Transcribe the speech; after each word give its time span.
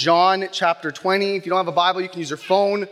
John 0.00 0.48
chapter 0.50 0.90
20. 0.90 1.36
If 1.36 1.44
you 1.44 1.50
don't 1.50 1.58
have 1.58 1.68
a 1.68 1.72
Bible, 1.72 2.00
you 2.00 2.08
can 2.08 2.20
use 2.20 2.30
your 2.30 2.38
phone, 2.38 2.88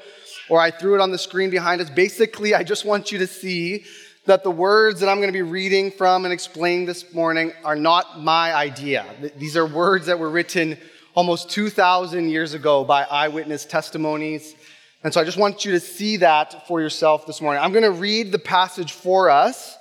or 0.51 0.61
I 0.61 0.71
threw 0.71 0.95
it 0.95 1.01
on 1.01 1.11
the 1.11 1.17
screen 1.17 1.49
behind 1.49 1.81
us. 1.81 1.89
Basically, 1.89 2.55
I 2.55 2.63
just 2.63 2.85
want 2.85 3.11
you 3.11 3.17
to 3.17 3.27
see 3.27 3.85
that 4.27 4.45
the 4.45 4.51
words 4.51 5.01
that 5.01 5.09
I'm 5.09 5.17
going 5.17 5.31
to 5.31 5.33
be 5.33 5.41
reading 5.41 5.91
from 5.91 6.27
and 6.27 6.35
explaining 6.35 6.85
this 6.85 7.15
morning 7.15 7.55
are 7.65 7.77
not 7.77 8.21
my 8.21 8.53
idea. 8.53 9.07
These 9.39 9.57
are 9.57 9.65
words 9.65 10.05
that 10.05 10.19
were 10.19 10.29
written 10.29 10.77
almost 11.15 11.49
2,000 11.49 12.29
years 12.29 12.53
ago 12.53 12.85
by 12.85 13.05
eyewitness 13.05 13.65
testimonies. 13.65 14.55
And 15.03 15.15
so 15.15 15.19
I 15.19 15.25
just 15.25 15.39
want 15.39 15.65
you 15.65 15.73
to 15.73 15.81
see 15.81 16.19
that 16.19 16.69
for 16.69 16.79
yourself 16.79 17.27
this 17.27 17.41
morning. 17.41 17.63
I'm 17.63 17.73
going 17.73 17.85
to 17.85 17.91
read 17.91 18.33
the 18.33 18.39
passage 18.39 18.93
for 18.93 19.31
us, 19.31 19.79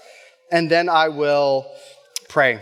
and 0.50 0.72
then 0.72 0.88
I 0.88 1.10
will 1.10 1.70
pray. 2.30 2.62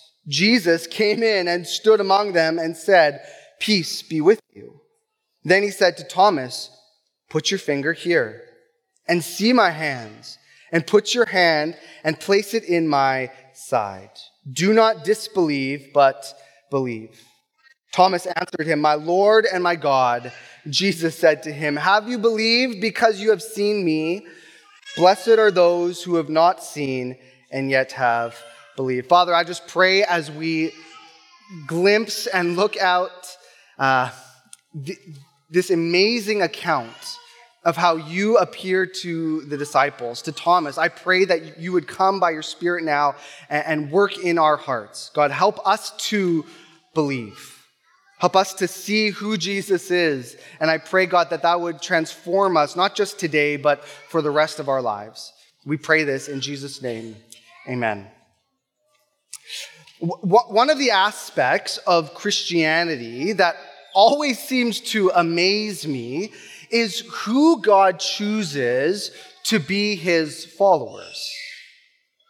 Jesus 0.27 0.87
came 0.87 1.23
in 1.23 1.47
and 1.47 1.65
stood 1.65 1.99
among 1.99 2.33
them 2.33 2.59
and 2.59 2.75
said, 2.77 3.21
Peace 3.59 4.01
be 4.01 4.21
with 4.21 4.41
you. 4.53 4.81
Then 5.43 5.63
he 5.63 5.71
said 5.71 5.97
to 5.97 6.03
Thomas, 6.03 6.69
Put 7.29 7.49
your 7.49 7.59
finger 7.59 7.93
here 7.93 8.43
and 9.07 9.23
see 9.23 9.51
my 9.53 9.71
hands, 9.71 10.37
and 10.71 10.85
put 10.85 11.13
your 11.13 11.25
hand 11.25 11.77
and 12.03 12.19
place 12.19 12.53
it 12.53 12.63
in 12.63 12.87
my 12.87 13.31
side. 13.53 14.11
Do 14.51 14.73
not 14.73 15.03
disbelieve, 15.03 15.89
but 15.93 16.33
believe. 16.69 17.23
Thomas 17.91 18.25
answered 18.25 18.67
him, 18.67 18.79
My 18.79 18.93
Lord 18.93 19.45
and 19.51 19.63
my 19.63 19.75
God. 19.75 20.31
Jesus 20.69 21.17
said 21.17 21.43
to 21.43 21.51
him, 21.51 21.75
Have 21.75 22.07
you 22.07 22.17
believed 22.17 22.79
because 22.79 23.19
you 23.19 23.31
have 23.31 23.41
seen 23.41 23.83
me? 23.83 24.25
Blessed 24.95 25.29
are 25.29 25.51
those 25.51 26.03
who 26.03 26.15
have 26.15 26.29
not 26.29 26.63
seen 26.63 27.17
and 27.51 27.69
yet 27.69 27.91
have 27.93 28.35
believed. 28.75 29.07
Father, 29.07 29.33
I 29.33 29.43
just 29.43 29.67
pray 29.67 30.03
as 30.03 30.31
we 30.31 30.73
glimpse 31.67 32.27
and 32.27 32.55
look 32.55 32.77
out 32.77 33.11
uh, 33.77 34.09
th- 34.85 34.99
this 35.49 35.69
amazing 35.69 36.41
account 36.41 37.17
of 37.63 37.77
how 37.77 37.95
you 37.95 38.37
appear 38.37 38.85
to 38.85 39.41
the 39.41 39.57
disciples, 39.57 40.21
to 40.23 40.31
Thomas. 40.31 40.77
I 40.77 40.87
pray 40.87 41.25
that 41.25 41.59
you 41.59 41.73
would 41.73 41.87
come 41.87 42.19
by 42.19 42.31
your 42.31 42.41
Spirit 42.41 42.83
now 42.83 43.15
and 43.49 43.91
work 43.91 44.17
in 44.17 44.39
our 44.39 44.57
hearts. 44.57 45.11
God, 45.13 45.29
help 45.31 45.65
us 45.67 45.91
to 46.09 46.45
believe. 46.93 47.57
Help 48.17 48.35
us 48.35 48.53
to 48.55 48.67
see 48.67 49.09
who 49.09 49.37
Jesus 49.37 49.89
is. 49.91 50.37
And 50.59 50.69
I 50.69 50.77
pray, 50.77 51.05
God, 51.05 51.31
that 51.31 51.41
that 51.43 51.59
would 51.59 51.81
transform 51.81 52.55
us, 52.55 52.75
not 52.75 52.95
just 52.95 53.19
today, 53.19 53.57
but 53.57 53.83
for 53.83 54.21
the 54.21 54.31
rest 54.31 54.59
of 54.59 54.69
our 54.69 54.81
lives. 54.81 55.31
We 55.65 55.77
pray 55.77 56.03
this 56.03 56.29
in 56.29 56.41
Jesus' 56.41 56.81
name. 56.81 57.15
Amen. 57.67 58.07
One 60.01 60.71
of 60.71 60.79
the 60.79 60.91
aspects 60.91 61.77
of 61.77 62.15
Christianity 62.15 63.33
that 63.33 63.55
always 63.93 64.39
seems 64.39 64.79
to 64.81 65.11
amaze 65.13 65.85
me 65.87 66.33
is 66.71 67.01
who 67.11 67.61
God 67.61 67.99
chooses 67.99 69.11
to 69.43 69.59
be 69.59 69.95
his 69.95 70.45
followers. 70.45 71.29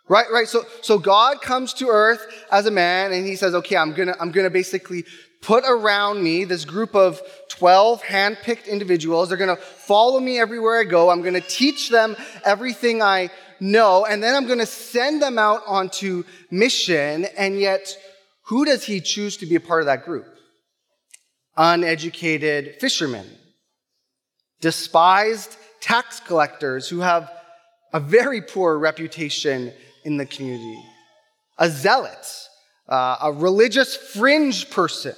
Right, 0.09 0.25
right. 0.29 0.47
So, 0.49 0.65
so 0.81 0.99
God 0.99 1.41
comes 1.41 1.73
to 1.75 1.87
earth 1.87 2.25
as 2.51 2.65
a 2.65 2.71
man 2.71 3.13
and 3.13 3.25
he 3.25 3.37
says, 3.37 3.55
okay, 3.55 3.77
I'm 3.77 3.93
gonna, 3.93 4.15
I'm 4.19 4.31
gonna 4.31 4.49
basically 4.49 5.05
put 5.41 5.63
around 5.65 6.21
me 6.21 6.43
this 6.43 6.65
group 6.65 6.93
of 6.95 7.21
12 7.47 8.03
handpicked 8.03 8.67
individuals. 8.67 9.29
They're 9.29 9.37
gonna 9.37 9.55
follow 9.55 10.19
me 10.19 10.39
everywhere 10.39 10.81
I 10.81 10.83
go. 10.83 11.09
I'm 11.09 11.21
gonna 11.21 11.39
teach 11.39 11.89
them 11.89 12.17
everything 12.43 13.01
I 13.01 13.29
know, 13.61 14.05
and 14.05 14.21
then 14.21 14.35
I'm 14.35 14.47
gonna 14.47 14.65
send 14.65 15.21
them 15.21 15.39
out 15.39 15.61
onto 15.65 16.25
mission. 16.49 17.25
And 17.37 17.57
yet, 17.59 17.95
who 18.47 18.65
does 18.65 18.83
he 18.83 18.99
choose 18.99 19.37
to 19.37 19.45
be 19.45 19.55
a 19.55 19.61
part 19.61 19.81
of 19.81 19.85
that 19.85 20.03
group? 20.03 20.27
Uneducated 21.55 22.75
fishermen 22.81 23.25
despised 24.61 25.57
tax 25.81 26.19
collectors 26.19 26.87
who 26.87 26.99
have 26.99 27.31
a 27.93 27.99
very 27.99 28.41
poor 28.41 28.77
reputation 28.77 29.73
in 30.05 30.17
the 30.17 30.25
community, 30.25 30.81
a 31.57 31.69
zealot, 31.69 32.25
uh, 32.87 33.17
a 33.23 33.31
religious 33.31 33.95
fringe 33.95 34.69
person. 34.69 35.15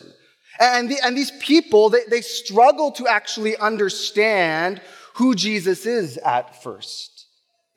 And, 0.60 0.90
the, 0.90 0.98
and 1.04 1.18
these 1.18 1.32
people, 1.40 1.90
they, 1.90 2.04
they 2.10 2.22
struggle 2.22 2.92
to 2.94 3.08
actually 3.08 3.58
understand 3.58 4.82
who 5.16 5.36
Jesus 5.36 5.86
is 5.86 6.18
at 6.18 6.64
first. 6.64 7.13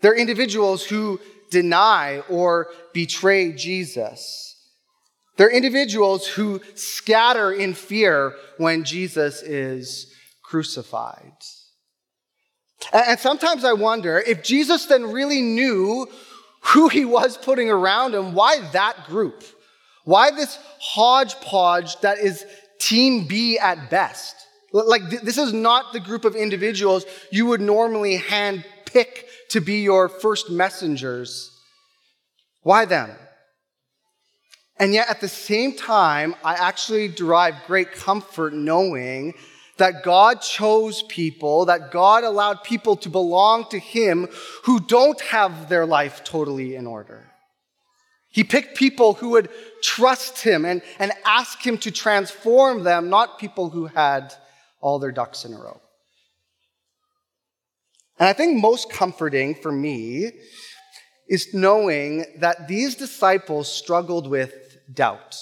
They're 0.00 0.14
individuals 0.14 0.84
who 0.84 1.20
deny 1.50 2.22
or 2.28 2.68
betray 2.92 3.52
Jesus. 3.52 4.54
They're 5.36 5.50
individuals 5.50 6.26
who 6.26 6.60
scatter 6.74 7.52
in 7.52 7.74
fear 7.74 8.34
when 8.58 8.84
Jesus 8.84 9.42
is 9.42 10.12
crucified. 10.42 11.32
And 12.92 13.18
sometimes 13.18 13.64
I 13.64 13.72
wonder 13.72 14.18
if 14.18 14.42
Jesus 14.42 14.86
then 14.86 15.12
really 15.12 15.42
knew 15.42 16.06
who 16.60 16.88
he 16.88 17.04
was 17.04 17.36
putting 17.36 17.70
around 17.70 18.14
him, 18.14 18.34
why 18.34 18.60
that 18.72 19.06
group? 19.06 19.44
Why 20.04 20.30
this 20.30 20.58
hodgepodge 20.80 22.00
that 22.00 22.18
is 22.18 22.44
team 22.78 23.26
B 23.26 23.58
at 23.58 23.90
best? 23.90 24.34
Like, 24.72 25.08
this 25.10 25.38
is 25.38 25.52
not 25.52 25.92
the 25.92 26.00
group 26.00 26.24
of 26.24 26.34
individuals 26.34 27.04
you 27.30 27.46
would 27.46 27.60
normally 27.60 28.16
hand 28.16 28.64
pick 28.96 29.26
to 29.50 29.60
be 29.60 29.82
your 29.82 30.08
first 30.08 30.50
messengers. 30.50 31.50
Why 32.62 32.86
them? 32.86 33.10
And 34.78 34.94
yet, 34.94 35.10
at 35.10 35.20
the 35.20 35.28
same 35.28 35.74
time, 35.74 36.34
I 36.42 36.54
actually 36.54 37.08
derive 37.08 37.54
great 37.66 37.92
comfort 37.92 38.54
knowing 38.54 39.34
that 39.76 40.02
God 40.02 40.40
chose 40.40 41.02
people, 41.02 41.66
that 41.66 41.90
God 41.90 42.24
allowed 42.24 42.64
people 42.64 42.96
to 42.96 43.10
belong 43.10 43.68
to 43.68 43.78
Him 43.78 44.28
who 44.64 44.80
don't 44.80 45.20
have 45.20 45.68
their 45.68 45.84
life 45.84 46.24
totally 46.24 46.74
in 46.74 46.86
order. 46.86 47.30
He 48.30 48.44
picked 48.44 48.78
people 48.78 49.12
who 49.14 49.30
would 49.30 49.50
trust 49.82 50.42
Him 50.42 50.64
and, 50.64 50.80
and 50.98 51.12
ask 51.26 51.66
Him 51.66 51.76
to 51.78 51.90
transform 51.90 52.82
them, 52.82 53.10
not 53.10 53.38
people 53.38 53.68
who 53.68 53.86
had 53.86 54.32
all 54.80 54.98
their 54.98 55.12
ducks 55.12 55.44
in 55.44 55.52
a 55.52 55.58
row. 55.58 55.80
And 58.18 58.28
I 58.28 58.32
think 58.32 58.60
most 58.60 58.90
comforting 58.90 59.54
for 59.54 59.70
me 59.70 60.32
is 61.28 61.52
knowing 61.52 62.24
that 62.38 62.68
these 62.68 62.94
disciples 62.94 63.70
struggled 63.70 64.28
with 64.28 64.52
doubt. 64.92 65.36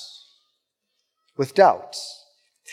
With 1.37 1.55
doubts. 1.55 2.23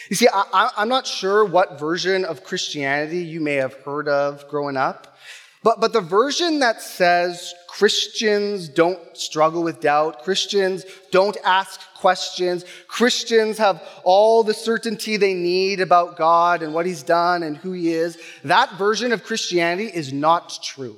You 0.10 0.16
see, 0.16 0.28
I, 0.34 0.72
am 0.78 0.90
not 0.90 1.06
sure 1.06 1.46
what 1.46 1.80
version 1.80 2.24
of 2.26 2.44
Christianity 2.44 3.20
you 3.20 3.42
may 3.42 3.56
have 3.56 3.74
heard 3.74 4.08
of 4.08 4.48
growing 4.48 4.78
up, 4.78 5.18
but, 5.64 5.80
but 5.80 5.94
the 5.94 6.02
version 6.02 6.60
that 6.60 6.82
says 6.82 7.54
Christians 7.72 8.68
don't 8.68 9.00
struggle 9.16 9.64
with 9.64 9.80
doubt, 9.80 10.24
Christians 10.24 10.84
don't 11.10 11.38
ask 11.42 11.80
questions, 11.96 12.66
Christians 12.90 13.58
have 13.60 13.82
all 14.04 14.44
the 14.44 14.54
certainty 14.54 15.16
they 15.16 15.34
need 15.34 15.80
about 15.80 16.18
God 16.18 16.64
and 16.64 16.74
what 16.74 16.86
He's 16.86 17.02
done 17.02 17.44
and 17.44 17.56
who 17.56 17.72
He 17.72 17.94
is, 17.94 18.18
that 18.44 18.74
version 18.74 19.14
of 19.14 19.24
Christianity 19.24 19.90
is 19.90 20.12
not 20.12 20.60
true. 20.62 20.98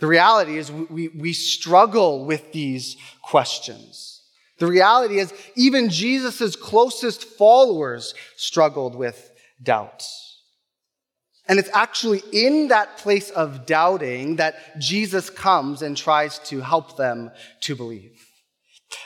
The 0.00 0.08
reality 0.08 0.58
is 0.58 0.72
we, 0.72 1.06
we 1.06 1.32
struggle 1.32 2.24
with 2.24 2.52
these 2.52 2.96
questions. 3.22 4.20
The 4.58 4.66
reality 4.66 5.20
is, 5.20 5.32
even 5.54 5.90
Jesus' 5.90 6.56
closest 6.56 7.22
followers 7.22 8.14
struggled 8.34 8.96
with 8.96 9.30
doubts. 9.62 10.27
And 11.48 11.58
it's 11.58 11.70
actually 11.72 12.22
in 12.32 12.68
that 12.68 12.98
place 12.98 13.30
of 13.30 13.64
doubting 13.64 14.36
that 14.36 14.78
Jesus 14.78 15.30
comes 15.30 15.80
and 15.80 15.96
tries 15.96 16.38
to 16.40 16.60
help 16.60 16.96
them 16.96 17.30
to 17.62 17.74
believe. 17.74 18.12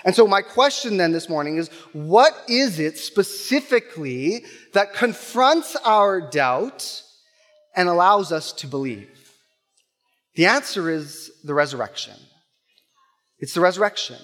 And 0.04 0.14
so, 0.14 0.26
my 0.26 0.42
question 0.42 0.96
then 0.96 1.12
this 1.12 1.28
morning 1.28 1.56
is 1.56 1.68
what 1.92 2.34
is 2.48 2.78
it 2.78 2.98
specifically 2.98 4.44
that 4.74 4.92
confronts 4.92 5.76
our 5.84 6.20
doubt 6.20 7.02
and 7.74 7.88
allows 7.88 8.32
us 8.32 8.52
to 8.54 8.66
believe? 8.66 9.08
The 10.34 10.46
answer 10.46 10.90
is 10.90 11.30
the 11.44 11.54
resurrection. 11.54 12.14
It's 13.38 13.54
the 13.54 13.60
resurrection. 13.60 14.18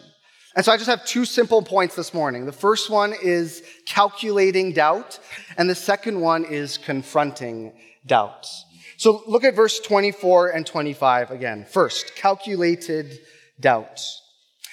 And 0.56 0.64
so 0.64 0.72
I 0.72 0.76
just 0.76 0.88
have 0.88 1.04
two 1.04 1.24
simple 1.24 1.62
points 1.62 1.94
this 1.94 2.14
morning. 2.14 2.46
The 2.46 2.52
first 2.52 2.88
one 2.88 3.14
is 3.22 3.62
calculating 3.86 4.72
doubt, 4.72 5.18
and 5.56 5.68
the 5.68 5.74
second 5.74 6.20
one 6.20 6.44
is 6.44 6.78
confronting 6.78 7.72
doubt. 8.08 8.48
So 8.96 9.22
look 9.28 9.44
at 9.44 9.54
verse 9.54 9.78
24 9.78 10.50
and 10.50 10.66
25 10.66 11.30
again. 11.30 11.64
First, 11.70 12.16
calculated 12.16 13.20
doubts. 13.60 14.22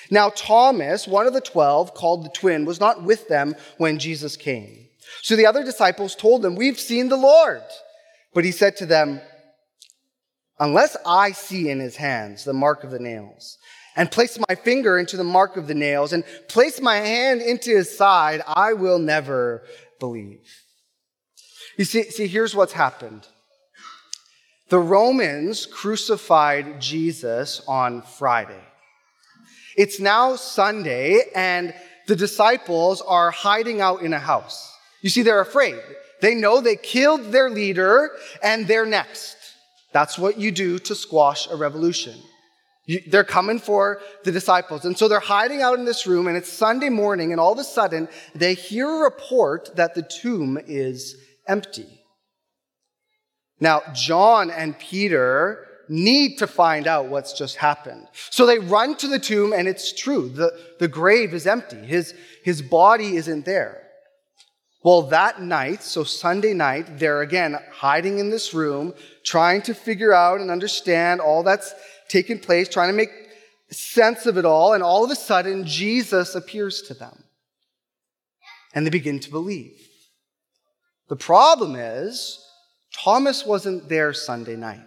Now, 0.10 0.30
Thomas, 0.30 1.08
one 1.08 1.28
of 1.28 1.34
the 1.34 1.42
twelve, 1.42 1.94
called 1.94 2.26
the 2.26 2.30
twin, 2.30 2.66
was 2.66 2.80
not 2.80 3.04
with 3.04 3.28
them 3.28 3.56
when 3.78 4.00
Jesus 4.00 4.38
came. 4.38 4.88
So 5.22 5.36
the 5.36 5.46
other 5.46 5.64
disciples 5.64 6.16
told 6.16 6.46
him, 6.46 6.56
We've 6.56 6.80
seen 6.80 7.10
the 7.10 7.18
Lord. 7.18 7.64
But 8.34 8.46
he 8.46 8.52
said 8.52 8.78
to 8.78 8.86
them, 8.86 9.22
Unless 10.60 10.98
I 11.06 11.32
see 11.32 11.70
in 11.70 11.80
his 11.80 11.96
hands 11.96 12.44
the 12.44 12.54
mark 12.54 12.84
of 12.84 12.92
the 12.92 13.00
nails, 13.00 13.58
and 13.96 14.12
place 14.12 14.38
my 14.48 14.56
finger 14.56 14.98
into 14.98 15.18
the 15.18 15.24
mark 15.24 15.58
of 15.58 15.68
the 15.68 15.74
nails, 15.74 16.14
and 16.14 16.24
place 16.48 16.82
my 16.82 16.98
hand 16.98 17.42
into 17.42 17.72
his 17.72 17.96
side, 17.96 18.42
I 18.48 18.74
will 18.74 19.00
never 19.00 19.64
believe. 20.00 20.65
You 21.78 21.86
see, 21.86 22.04
see 22.04 22.28
here's 22.28 22.56
what's 22.56 22.74
happened. 22.74 23.28
The 24.70 24.80
Romans 24.80 25.66
crucified 25.66 26.82
Jesus 26.82 27.62
on 27.68 28.02
Friday. 28.02 28.64
It's 29.78 30.00
now 30.00 30.38
Sunday, 30.38 31.22
and 31.36 31.74
the 32.08 32.16
disciples 32.16 33.02
are 33.02 33.30
hiding 33.30 33.82
out 33.82 34.02
in 34.02 34.14
a 34.14 34.20
house. 34.20 34.72
You 35.02 35.10
see, 35.10 35.22
they're 35.22 35.42
afraid. 35.42 35.80
They 36.22 36.34
know 36.34 36.62
they 36.62 36.78
killed 36.78 37.32
their 37.32 37.50
leader, 37.50 38.12
and 38.42 38.68
they're 38.68 38.86
next. 38.86 39.36
That's 39.92 40.18
what 40.18 40.40
you 40.40 40.52
do 40.52 40.80
to 40.80 40.96
squash 40.96 41.48
a 41.50 41.56
revolution. 41.56 42.16
You, 42.86 43.02
they're 43.08 43.24
coming 43.24 43.60
for 43.60 44.00
the 44.24 44.32
disciples. 44.32 44.86
And 44.86 44.98
so 44.98 45.08
they're 45.08 45.20
hiding 45.20 45.62
out 45.62 45.78
in 45.78 45.86
this 45.86 46.08
room, 46.08 46.28
and 46.28 46.38
it's 46.38 46.52
Sunday 46.52 46.90
morning, 46.90 47.32
and 47.32 47.40
all 47.40 47.54
of 47.54 47.60
a 47.60 47.64
sudden, 47.64 48.08
they 48.34 48.54
hear 48.54 48.88
a 48.88 49.04
report 49.04 49.76
that 49.76 49.94
the 49.94 50.04
tomb 50.04 50.58
is 50.66 51.16
empty. 51.48 52.02
Now, 53.60 53.82
John 53.94 54.50
and 54.50 54.78
Peter 54.78 55.66
need 55.88 56.38
to 56.40 56.48
find 56.48 56.88
out 56.88 57.08
what's 57.08 57.34
just 57.34 57.58
happened. 57.58 58.08
So 58.30 58.46
they 58.46 58.60
run 58.60 58.96
to 58.98 59.08
the 59.08 59.20
tomb, 59.20 59.54
and 59.54 59.68
it's 59.68 59.94
true. 59.94 60.30
The, 60.30 60.58
the 60.80 60.88
grave 60.88 61.34
is 61.34 61.48
empty, 61.48 61.78
his, 61.78 62.14
his 62.44 62.62
body 62.62 63.16
isn't 63.16 63.46
there. 63.46 63.82
Well, 64.84 65.04
that 65.04 65.42
night, 65.42 65.82
so 65.82 66.04
Sunday 66.04 66.54
night, 66.54 67.00
they're 67.00 67.22
again 67.22 67.58
hiding 67.72 68.20
in 68.20 68.30
this 68.30 68.54
room, 68.54 68.94
trying 69.24 69.64
to 69.64 69.74
figure 69.74 70.14
out 70.14 70.42
and 70.42 70.52
understand 70.52 71.22
all 71.22 71.42
that's 71.42 71.74
taken 72.08 72.38
place, 72.38 72.70
trying 72.70 72.90
to 72.90 72.96
make 72.96 73.10
sense 73.72 74.28
of 74.28 74.38
it 74.38 74.46
all, 74.46 74.74
and 74.74 74.84
all 74.84 75.04
of 75.04 75.10
a 75.10 75.16
sudden, 75.16 75.66
Jesus 75.66 76.36
appears 76.36 76.84
to 76.84 76.94
them. 76.94 77.24
And 78.76 78.86
they 78.86 78.92
begin 78.92 79.20
to 79.22 79.32
believe. 79.32 79.85
The 81.10 81.16
problem 81.16 81.76
is, 81.76 82.42
Thomas 82.94 83.46
wasn't 83.46 83.90
there 83.90 84.14
Sunday 84.14 84.56
night. 84.56 84.80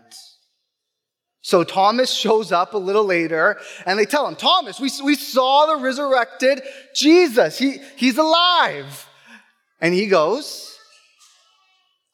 So 1.41 1.65
Thomas 1.65 2.13
shows 2.13 2.53
up 2.53 2.75
a 2.75 2.79
little 2.79 3.05
later 3.05 3.59
and 3.87 3.99
they 3.99 4.05
tell 4.05 4.27
him, 4.27 4.37
Thomas, 4.37 4.81
we, 4.81 4.91
we 5.05 5.15
saw 5.15 5.67
the 5.67 5.83
resurrected 5.83 6.63
Jesus. 6.95 7.59
He, 7.59 7.79
he's 7.97 8.19
alive. 8.19 9.09
And 9.81 9.95
he 9.95 10.09
goes, 10.09 10.77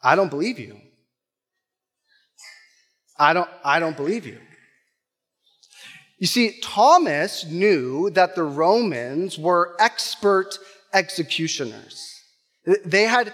I 0.03 0.15
don't 0.15 0.29
believe 0.29 0.59
you. 0.59 0.79
I 3.19 3.33
don't, 3.33 3.49
I 3.65 3.81
don't 3.81 3.97
believe 3.97 4.27
you. 4.27 4.39
You 6.19 6.27
see, 6.27 6.61
Thomas 6.62 7.45
knew 7.45 8.11
that 8.11 8.35
the 8.35 8.45
Romans 8.45 9.39
were 9.39 9.77
expert 9.81 10.59
executioners. 10.93 12.09
They 12.85 13.03
had 13.03 13.33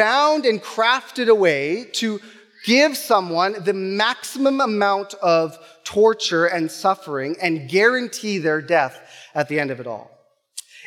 found 0.00 0.46
and 0.46 0.62
crafted 0.62 1.28
a 1.28 1.34
way 1.34 1.84
to 1.92 2.18
give 2.64 2.96
someone 2.96 3.62
the 3.64 3.74
maximum 3.74 4.58
amount 4.58 5.12
of 5.20 5.58
torture 5.84 6.46
and 6.46 6.70
suffering 6.70 7.36
and 7.42 7.68
guarantee 7.68 8.38
their 8.38 8.62
death 8.62 8.98
at 9.34 9.46
the 9.48 9.60
end 9.60 9.70
of 9.70 9.78
it 9.78 9.86
all. 9.86 10.10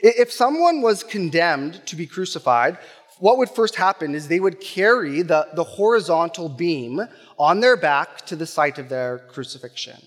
If 0.02 0.32
someone 0.32 0.82
was 0.82 1.04
condemned 1.04 1.86
to 1.86 1.96
be 1.96 2.08
crucified, 2.08 2.80
what 3.20 3.38
would 3.38 3.52
first 3.52 3.76
happen 3.76 4.16
is 4.16 4.28
they 4.28 4.40
would 4.40 4.60
carry 4.60 5.22
the, 5.22 5.48
the 5.54 5.64
horizontal 5.64 6.50
beam 6.50 7.00
on 7.38 7.60
their 7.60 7.78
back 7.78 8.26
to 8.26 8.36
the 8.36 8.48
site 8.48 8.80
of 8.80 8.90
their 8.90 9.20
crucifixion. 9.30 10.02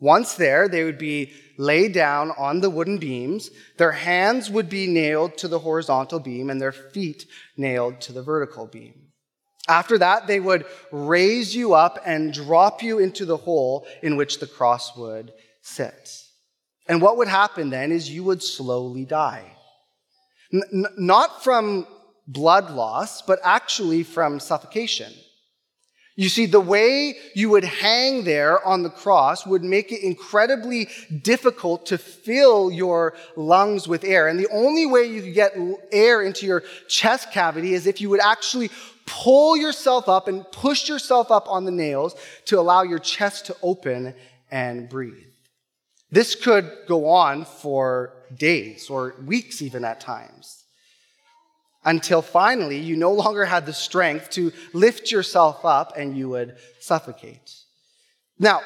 Once 0.00 0.34
there, 0.34 0.68
they 0.68 0.84
would 0.84 0.98
be 0.98 1.32
laid 1.56 1.92
down 1.92 2.30
on 2.38 2.60
the 2.60 2.70
wooden 2.70 2.98
beams. 2.98 3.50
Their 3.78 3.92
hands 3.92 4.48
would 4.48 4.68
be 4.68 4.86
nailed 4.86 5.36
to 5.38 5.48
the 5.48 5.58
horizontal 5.58 6.20
beam 6.20 6.50
and 6.50 6.60
their 6.60 6.72
feet 6.72 7.26
nailed 7.56 8.00
to 8.02 8.12
the 8.12 8.22
vertical 8.22 8.66
beam. 8.66 9.08
After 9.66 9.98
that, 9.98 10.26
they 10.26 10.40
would 10.40 10.64
raise 10.92 11.54
you 11.54 11.74
up 11.74 11.98
and 12.06 12.32
drop 12.32 12.82
you 12.82 12.98
into 12.98 13.26
the 13.26 13.36
hole 13.36 13.86
in 14.02 14.16
which 14.16 14.38
the 14.38 14.46
cross 14.46 14.96
would 14.96 15.32
sit. 15.60 16.22
And 16.86 17.02
what 17.02 17.18
would 17.18 17.28
happen 17.28 17.68
then 17.68 17.92
is 17.92 18.08
you 18.08 18.24
would 18.24 18.42
slowly 18.42 19.04
die. 19.04 19.52
N- 20.52 20.86
not 20.96 21.44
from 21.44 21.86
blood 22.26 22.70
loss, 22.70 23.20
but 23.20 23.40
actually 23.44 24.04
from 24.04 24.40
suffocation. 24.40 25.12
You 26.18 26.28
see, 26.28 26.46
the 26.46 26.58
way 26.58 27.14
you 27.32 27.48
would 27.50 27.62
hang 27.62 28.24
there 28.24 28.66
on 28.66 28.82
the 28.82 28.90
cross 28.90 29.46
would 29.46 29.62
make 29.62 29.92
it 29.92 30.02
incredibly 30.02 30.88
difficult 31.22 31.86
to 31.86 31.96
fill 31.96 32.72
your 32.72 33.14
lungs 33.36 33.86
with 33.86 34.02
air. 34.02 34.26
And 34.26 34.36
the 34.36 34.48
only 34.50 34.84
way 34.84 35.04
you 35.04 35.22
could 35.22 35.34
get 35.34 35.56
air 35.92 36.20
into 36.20 36.44
your 36.44 36.64
chest 36.88 37.30
cavity 37.30 37.72
is 37.72 37.86
if 37.86 38.00
you 38.00 38.10
would 38.10 38.20
actually 38.20 38.68
pull 39.06 39.56
yourself 39.56 40.08
up 40.08 40.26
and 40.26 40.44
push 40.50 40.88
yourself 40.88 41.30
up 41.30 41.48
on 41.48 41.64
the 41.64 41.70
nails 41.70 42.16
to 42.46 42.58
allow 42.58 42.82
your 42.82 42.98
chest 42.98 43.46
to 43.46 43.56
open 43.62 44.12
and 44.50 44.88
breathe. 44.88 45.22
This 46.10 46.34
could 46.34 46.68
go 46.88 47.06
on 47.10 47.44
for 47.44 48.12
days 48.36 48.90
or 48.90 49.14
weeks, 49.24 49.62
even 49.62 49.84
at 49.84 50.00
times 50.00 50.57
until 51.88 52.20
finally 52.20 52.78
you 52.78 52.96
no 52.96 53.10
longer 53.10 53.46
had 53.46 53.64
the 53.64 53.72
strength 53.72 54.28
to 54.28 54.52
lift 54.74 55.10
yourself 55.10 55.64
up 55.64 55.94
and 55.96 56.16
you 56.18 56.28
would 56.28 56.58
suffocate. 56.80 57.54
Now, 58.38 58.60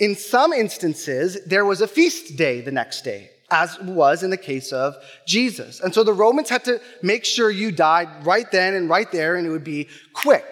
in 0.00 0.16
some 0.16 0.52
instances, 0.52 1.38
there 1.46 1.64
was 1.64 1.80
a 1.80 1.86
feast 1.86 2.36
day 2.36 2.60
the 2.62 2.72
next 2.72 3.02
day, 3.02 3.30
as 3.48 3.78
was 3.78 4.24
in 4.24 4.30
the 4.30 4.36
case 4.36 4.72
of 4.72 4.96
Jesus. 5.24 5.78
And 5.78 5.94
so 5.94 6.02
the 6.02 6.12
Romans 6.12 6.50
had 6.50 6.64
to 6.64 6.80
make 7.00 7.24
sure 7.24 7.48
you 7.48 7.70
died 7.70 8.08
right 8.26 8.50
then 8.50 8.74
and 8.74 8.90
right 8.90 9.10
there, 9.12 9.36
and 9.36 9.46
it 9.46 9.50
would 9.50 9.62
be 9.62 9.88
quick. 10.12 10.44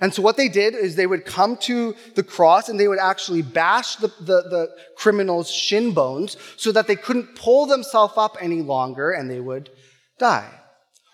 And 0.00 0.12
so 0.12 0.20
what 0.20 0.36
they 0.36 0.48
did 0.48 0.74
is 0.74 0.96
they 0.96 1.06
would 1.06 1.24
come 1.24 1.56
to 1.58 1.94
the 2.16 2.24
cross 2.24 2.68
and 2.68 2.78
they 2.78 2.88
would 2.88 2.98
actually 3.00 3.42
bash 3.42 3.96
the, 3.96 4.08
the, 4.18 4.42
the 4.42 4.70
criminal's 4.96 5.50
shin 5.50 5.92
bones 5.92 6.36
so 6.56 6.72
that 6.72 6.88
they 6.88 6.96
couldn't 6.96 7.36
pull 7.36 7.66
themselves 7.66 8.14
up 8.16 8.36
any 8.40 8.62
longer 8.62 9.12
and 9.12 9.30
they 9.30 9.40
would 9.40 9.70
die. 10.18 10.57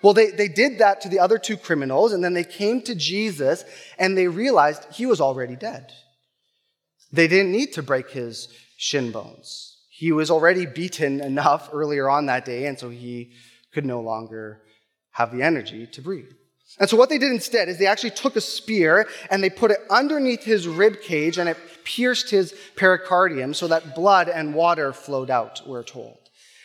Well, 0.05 0.13
they, 0.13 0.33
they 0.33 0.49
did 0.49 0.81
that 0.81 1.01
to 1.01 1.09
the 1.09 1.19
other 1.19 1.39
two 1.39 1.57
criminals, 1.57 2.13
and 2.13 2.23
then 2.23 2.35
they 2.35 2.45
came 2.45 2.83
to 2.83 2.95
Jesus 2.95 3.65
and 3.99 4.19
they 4.19 4.29
realized 4.29 4.85
he 4.93 5.07
was 5.07 5.19
already 5.19 5.57
dead. 5.57 5.95
They 7.11 7.27
didn't 7.27 7.53
need 7.53 7.73
to 7.73 7.83
break 7.83 8.11
his 8.11 8.49
shin 8.77 9.13
bones. 9.13 9.79
He 9.89 10.13
was 10.13 10.31
already 10.31 10.67
beaten 10.67 11.23
enough 11.23 11.71
earlier 11.73 12.11
on 12.11 12.27
that 12.27 12.45
day, 12.45 12.67
and 12.67 12.79
so 12.79 12.91
he 12.91 13.33
could 13.73 13.87
no 13.87 14.03
longer 14.03 14.61
have 15.13 15.35
the 15.35 15.43
energy 15.43 15.87
to 15.87 16.03
breathe. 16.03 16.33
And 16.79 16.91
so 16.91 16.99
what 16.99 17.09
they 17.09 17.17
did 17.17 17.33
instead 17.33 17.71
is 17.71 17.79
they 17.79 17.87
actually 17.87 18.11
took 18.11 18.37
a 18.37 18.43
spear 18.43 19.09
and 19.31 19.43
they 19.43 19.49
put 19.49 19.71
it 19.71 19.79
underneath 19.89 20.45
his 20.45 20.69
rib 20.69 21.01
cage 21.01 21.39
and 21.39 21.49
it 21.49 21.57
pierced 21.85 22.29
his 22.29 22.53
pericardium 22.77 23.55
so 23.55 23.69
that 23.69 23.95
blood 23.95 24.29
and 24.29 24.55
water 24.55 24.93
flowed 24.93 25.31
out, 25.31 25.63
we're 25.67 25.83
told. 25.83 26.19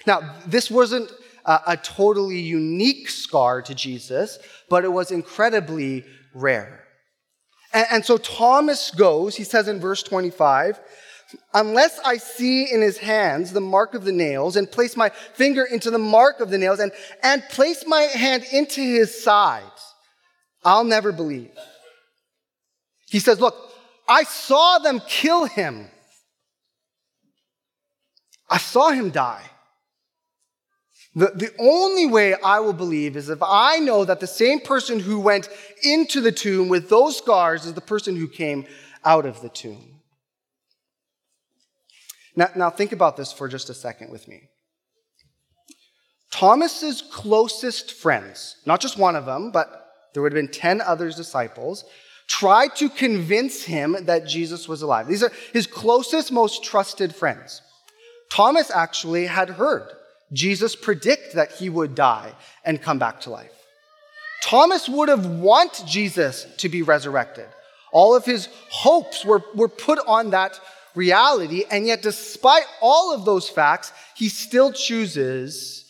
Now, 0.05 0.35
this 0.45 0.69
wasn't 0.69 1.09
a, 1.49 1.77
totally 1.77 2.39
unique 2.39 3.09
scar 3.09 3.61
to 3.63 3.73
Jesus, 3.73 4.37
but 4.69 4.83
it 4.83 4.91
was 4.91 5.11
incredibly 5.11 6.05
rare. 6.33 6.83
And, 7.73 7.87
and 7.91 8.05
so 8.05 8.17
Thomas 8.17 8.91
goes, 8.91 9.35
he 9.35 9.43
says 9.43 9.67
in 9.67 9.79
verse 9.79 10.03
25, 10.03 10.79
Unless 11.53 11.99
I 12.03 12.17
see 12.17 12.71
in 12.71 12.81
his 12.81 12.97
hands 12.97 13.51
the 13.51 13.61
mark 13.61 13.93
of 13.93 14.03
the 14.03 14.11
nails, 14.11 14.55
and 14.55 14.71
place 14.71 14.97
my 14.97 15.09
finger 15.09 15.63
into 15.63 15.91
the 15.91 15.99
mark 15.99 16.39
of 16.39 16.49
the 16.49 16.57
nails, 16.57 16.79
and, 16.79 16.91
and 17.23 17.43
place 17.49 17.83
my 17.85 18.01
hand 18.01 18.45
into 18.51 18.81
his 18.81 19.23
side, 19.23 19.63
I'll 20.63 20.83
never 20.83 21.11
believe. 21.11 21.51
He 23.09 23.19
says, 23.19 23.39
Look, 23.39 23.55
I 24.07 24.23
saw 24.23 24.79
them 24.79 25.01
kill 25.07 25.45
him. 25.45 25.87
I 28.49 28.57
saw 28.57 28.89
him 28.89 29.11
die. 29.11 29.43
The, 31.19 31.31
the 31.35 31.53
only 31.59 32.05
way 32.05 32.33
I 32.33 32.61
will 32.61 32.71
believe 32.71 33.17
is 33.17 33.27
if 33.27 33.43
I 33.43 33.79
know 33.79 34.05
that 34.05 34.21
the 34.21 34.25
same 34.25 34.61
person 34.61 35.01
who 35.01 35.19
went 35.19 35.49
into 35.83 36.21
the 36.21 36.31
tomb 36.31 36.69
with 36.69 36.87
those 36.87 37.17
scars 37.17 37.65
is 37.65 37.73
the 37.73 37.81
person 37.81 38.15
who 38.15 38.29
came 38.29 38.65
out 39.03 39.25
of 39.25 39.41
the 39.41 39.49
tomb. 39.49 39.99
Now, 42.37 42.47
now 42.55 42.69
think 42.69 42.93
about 42.93 43.17
this 43.17 43.33
for 43.33 43.49
just 43.49 43.69
a 43.69 43.73
second 43.73 44.11
with 44.11 44.29
me. 44.29 44.43
Thomas's 46.31 47.01
closest 47.01 47.91
friends, 47.91 48.55
not 48.65 48.79
just 48.79 48.97
one 48.97 49.17
of 49.17 49.25
them, 49.25 49.51
but 49.51 49.87
there 50.13 50.23
would 50.23 50.31
have 50.31 50.41
been 50.41 50.53
10 50.53 50.79
other 50.79 51.11
disciples, 51.11 51.83
tried 52.29 52.77
to 52.77 52.87
convince 52.87 53.65
him 53.65 53.97
that 54.05 54.25
Jesus 54.25 54.69
was 54.69 54.83
alive. 54.83 55.09
These 55.09 55.23
are 55.23 55.33
his 55.51 55.67
closest, 55.67 56.31
most 56.31 56.63
trusted 56.63 57.13
friends. 57.13 57.61
Thomas 58.31 58.71
actually 58.71 59.25
had 59.25 59.49
heard 59.49 59.89
Jesus 60.31 60.75
predict 60.75 61.33
that 61.33 61.53
he 61.53 61.69
would 61.69 61.95
die 61.95 62.33
and 62.63 62.81
come 62.81 62.99
back 62.99 63.21
to 63.21 63.29
life. 63.29 63.51
Thomas 64.43 64.87
would 64.87 65.09
have 65.09 65.25
wanted 65.25 65.87
Jesus 65.87 66.45
to 66.57 66.69
be 66.69 66.81
resurrected. 66.81 67.47
All 67.91 68.15
of 68.15 68.25
his 68.25 68.47
hopes 68.69 69.25
were, 69.25 69.43
were 69.55 69.67
put 69.67 69.99
on 70.05 70.29
that 70.29 70.59
reality, 70.95 71.63
and 71.69 71.87
yet, 71.87 72.01
despite 72.01 72.65
all 72.81 73.13
of 73.13 73.25
those 73.25 73.49
facts, 73.49 73.91
he 74.15 74.29
still 74.29 74.71
chooses 74.71 75.85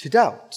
to 0.00 0.08
doubt. 0.08 0.56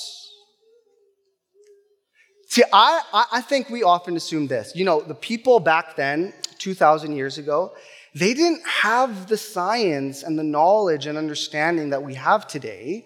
See, 2.50 2.64
I, 2.72 3.26
I 3.34 3.42
think 3.42 3.70
we 3.70 3.84
often 3.84 4.16
assume 4.16 4.48
this. 4.48 4.74
You 4.76 4.86
know, 4.86 5.02
the 5.02 5.14
people 5.14 5.60
back 5.60 5.96
then, 5.96 6.34
2,000 6.58 7.16
years 7.16 7.38
ago, 7.38 7.74
they 8.18 8.34
didn't 8.34 8.66
have 8.66 9.28
the 9.28 9.38
science 9.38 10.24
and 10.24 10.38
the 10.38 10.44
knowledge 10.44 11.06
and 11.06 11.18
understanding 11.18 11.92
that 11.92 12.04
we 12.04 12.16
have 12.16 12.48
today. 12.48 13.06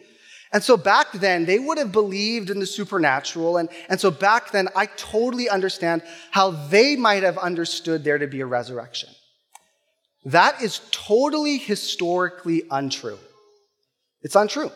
And 0.54 0.64
so 0.64 0.78
back 0.78 1.12
then, 1.14 1.46
they 1.46 1.60
would 1.60 1.78
have 1.78 1.92
believed 1.92 2.50
in 2.50 2.60
the 2.60 2.66
supernatural. 2.66 3.58
And, 3.58 3.70
and 3.90 4.00
so 4.00 4.12
back 4.12 4.52
then, 4.52 4.68
I 4.76 4.86
totally 4.86 5.50
understand 5.50 6.04
how 6.32 6.52
they 6.52 6.96
might 6.96 7.24
have 7.24 7.38
understood 7.38 8.04
there 8.04 8.18
to 8.18 8.28
be 8.28 8.42
a 8.42 8.46
resurrection. 8.46 9.10
That 10.26 10.62
is 10.62 10.82
totally 10.92 11.58
historically 11.58 12.64
untrue. 12.70 13.20
It's 14.22 14.36
untrue. 14.36 14.72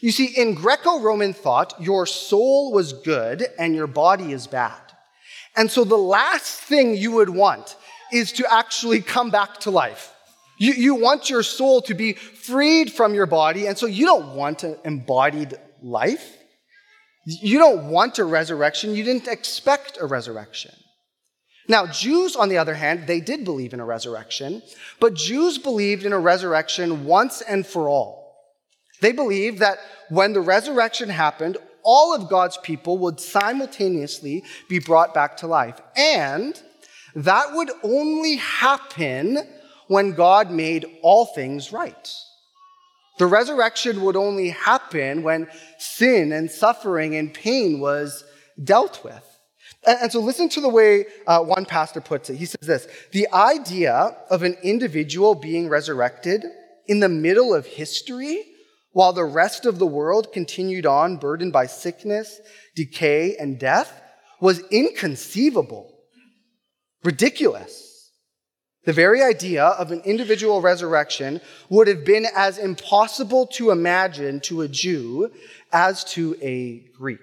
You 0.00 0.10
see, 0.10 0.26
in 0.26 0.54
Greco 0.54 1.00
Roman 1.00 1.32
thought, 1.32 1.74
your 1.80 2.06
soul 2.06 2.72
was 2.72 2.92
good 2.92 3.46
and 3.58 3.74
your 3.74 3.86
body 3.86 4.32
is 4.32 4.46
bad. 4.46 4.80
And 5.56 5.70
so 5.70 5.84
the 5.84 5.96
last 5.96 6.60
thing 6.60 6.96
you 6.96 7.12
would 7.12 7.30
want 7.30 7.76
is 8.12 8.32
to 8.32 8.52
actually 8.52 9.00
come 9.00 9.30
back 9.30 9.58
to 9.60 9.70
life. 9.70 10.12
You, 10.58 10.72
you 10.72 10.94
want 10.94 11.28
your 11.28 11.42
soul 11.42 11.82
to 11.82 11.94
be 11.94 12.14
freed 12.14 12.92
from 12.92 13.14
your 13.14 13.26
body, 13.26 13.66
and 13.66 13.76
so 13.76 13.86
you 13.86 14.06
don't 14.06 14.34
want 14.34 14.62
an 14.62 14.78
embodied 14.84 15.54
life. 15.82 16.36
You 17.26 17.58
don't 17.58 17.90
want 17.90 18.18
a 18.18 18.24
resurrection. 18.24 18.94
You 18.94 19.04
didn't 19.04 19.28
expect 19.28 19.98
a 20.00 20.06
resurrection. 20.06 20.72
Now, 21.68 21.86
Jews, 21.86 22.36
on 22.36 22.48
the 22.48 22.58
other 22.58 22.74
hand, 22.74 23.06
they 23.06 23.20
did 23.20 23.44
believe 23.44 23.74
in 23.74 23.80
a 23.80 23.84
resurrection, 23.84 24.62
but 25.00 25.14
Jews 25.14 25.58
believed 25.58 26.04
in 26.04 26.12
a 26.12 26.18
resurrection 26.18 27.04
once 27.04 27.42
and 27.42 27.66
for 27.66 27.88
all. 27.88 28.36
They 29.00 29.12
believed 29.12 29.58
that 29.58 29.78
when 30.08 30.32
the 30.32 30.40
resurrection 30.40 31.08
happened, 31.08 31.58
all 31.82 32.14
of 32.14 32.28
God's 32.28 32.56
people 32.58 32.98
would 32.98 33.20
simultaneously 33.20 34.44
be 34.68 34.78
brought 34.78 35.12
back 35.12 35.36
to 35.38 35.46
life. 35.46 35.80
And 35.96 36.60
that 37.16 37.54
would 37.54 37.70
only 37.82 38.36
happen 38.36 39.38
when 39.88 40.12
God 40.12 40.50
made 40.50 40.86
all 41.02 41.26
things 41.26 41.72
right. 41.72 42.12
The 43.18 43.26
resurrection 43.26 44.02
would 44.02 44.16
only 44.16 44.50
happen 44.50 45.22
when 45.22 45.48
sin 45.78 46.32
and 46.32 46.50
suffering 46.50 47.16
and 47.16 47.32
pain 47.32 47.80
was 47.80 48.24
dealt 48.62 49.02
with. 49.02 49.24
And, 49.86 50.12
so 50.12 50.20
listen 50.20 50.48
to 50.50 50.60
the 50.60 50.68
way 50.68 51.06
uh, 51.26 51.40
one 51.40 51.64
pastor 51.64 52.00
puts 52.00 52.28
it. 52.28 52.36
He 52.36 52.44
says 52.44 52.66
this 52.66 52.88
The 53.12 53.28
idea 53.32 54.16
of 54.28 54.42
an 54.42 54.56
individual 54.62 55.34
being 55.34 55.68
resurrected 55.68 56.44
in 56.86 57.00
the 57.00 57.08
middle 57.08 57.54
of 57.54 57.66
history 57.66 58.44
while 58.92 59.12
the 59.12 59.24
rest 59.24 59.66
of 59.66 59.78
the 59.78 59.86
world 59.86 60.32
continued 60.32 60.86
on 60.86 61.16
burdened 61.16 61.52
by 61.52 61.66
sickness, 61.66 62.40
decay, 62.74 63.36
and 63.36 63.58
death 63.58 64.02
was 64.40 64.60
inconceivable, 64.70 65.95
ridiculous. 67.04 68.10
The 68.84 68.92
very 68.92 69.20
idea 69.20 69.64
of 69.64 69.90
an 69.90 70.00
individual 70.04 70.60
resurrection 70.60 71.40
would 71.68 71.88
have 71.88 72.04
been 72.04 72.26
as 72.36 72.56
impossible 72.56 73.48
to 73.48 73.72
imagine 73.72 74.40
to 74.42 74.62
a 74.62 74.68
Jew 74.68 75.32
as 75.72 76.04
to 76.12 76.36
a 76.40 76.84
Greek. 76.96 77.18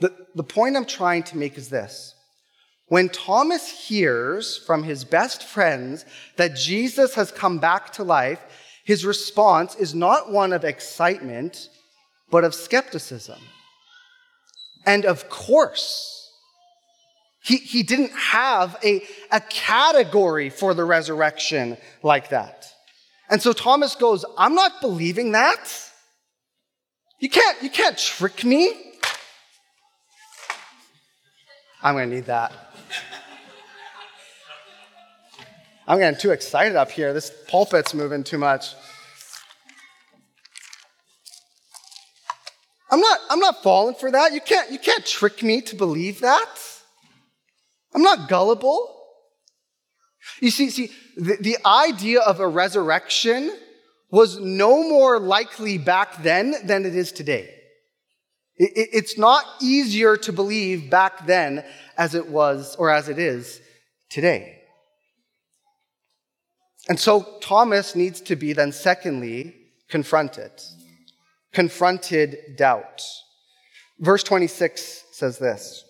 The, 0.00 0.14
the 0.34 0.42
point 0.42 0.76
I'm 0.76 0.86
trying 0.86 1.24
to 1.24 1.36
make 1.36 1.58
is 1.58 1.68
this. 1.68 2.14
When 2.86 3.10
Thomas 3.10 3.86
hears 3.88 4.56
from 4.56 4.82
his 4.82 5.04
best 5.04 5.44
friends 5.44 6.04
that 6.36 6.56
Jesus 6.56 7.14
has 7.14 7.30
come 7.30 7.58
back 7.58 7.92
to 7.92 8.02
life, 8.02 8.40
his 8.84 9.04
response 9.04 9.76
is 9.76 9.94
not 9.94 10.32
one 10.32 10.52
of 10.52 10.64
excitement, 10.64 11.68
but 12.30 12.42
of 12.42 12.54
skepticism. 12.54 13.38
And 14.86 15.04
of 15.04 15.28
course, 15.28 16.19
he, 17.42 17.56
he 17.56 17.82
didn't 17.82 18.12
have 18.12 18.76
a, 18.84 19.02
a 19.30 19.40
category 19.40 20.50
for 20.50 20.74
the 20.74 20.84
resurrection 20.84 21.78
like 22.02 22.28
that. 22.28 22.66
And 23.30 23.40
so 23.40 23.52
Thomas 23.52 23.94
goes, 23.94 24.24
I'm 24.36 24.54
not 24.54 24.80
believing 24.80 25.32
that. 25.32 25.70
You 27.18 27.30
can't, 27.30 27.62
you 27.62 27.70
can't 27.70 27.96
trick 27.96 28.44
me. 28.44 28.72
I'm 31.82 31.94
going 31.94 32.10
to 32.10 32.16
need 32.16 32.26
that. 32.26 32.52
I'm 35.86 35.98
getting 35.98 36.20
too 36.20 36.30
excited 36.30 36.76
up 36.76 36.90
here. 36.90 37.12
This 37.12 37.32
pulpit's 37.48 37.94
moving 37.94 38.22
too 38.22 38.38
much. 38.38 38.74
I'm 42.90 43.00
not, 43.00 43.18
I'm 43.30 43.38
not 43.38 43.62
falling 43.62 43.94
for 43.94 44.10
that. 44.10 44.32
You 44.32 44.40
can't, 44.40 44.70
you 44.70 44.78
can't 44.78 45.06
trick 45.06 45.42
me 45.42 45.60
to 45.62 45.76
believe 45.76 46.20
that. 46.20 46.69
I'm 47.94 48.02
not 48.02 48.28
gullible. 48.28 48.96
You 50.40 50.50
see, 50.50 50.70
see 50.70 50.90
the, 51.16 51.36
the 51.40 51.58
idea 51.64 52.20
of 52.20 52.40
a 52.40 52.48
resurrection 52.48 53.56
was 54.10 54.38
no 54.38 54.82
more 54.82 55.18
likely 55.18 55.78
back 55.78 56.22
then 56.22 56.54
than 56.64 56.84
it 56.84 56.94
is 56.94 57.12
today. 57.12 57.48
It, 58.56 58.72
it, 58.76 58.88
it's 58.92 59.18
not 59.18 59.44
easier 59.60 60.16
to 60.18 60.32
believe 60.32 60.90
back 60.90 61.26
then 61.26 61.64
as 61.96 62.14
it 62.14 62.28
was 62.28 62.76
or 62.76 62.90
as 62.90 63.08
it 63.08 63.18
is 63.18 63.60
today. 64.08 64.58
And 66.88 66.98
so 66.98 67.38
Thomas 67.40 67.94
needs 67.94 68.20
to 68.22 68.36
be 68.36 68.52
then, 68.52 68.72
secondly, 68.72 69.54
confronted. 69.88 70.50
Confronted 71.52 72.56
doubt. 72.56 73.02
Verse 73.98 74.22
26 74.22 75.04
says 75.12 75.38
this 75.38 75.84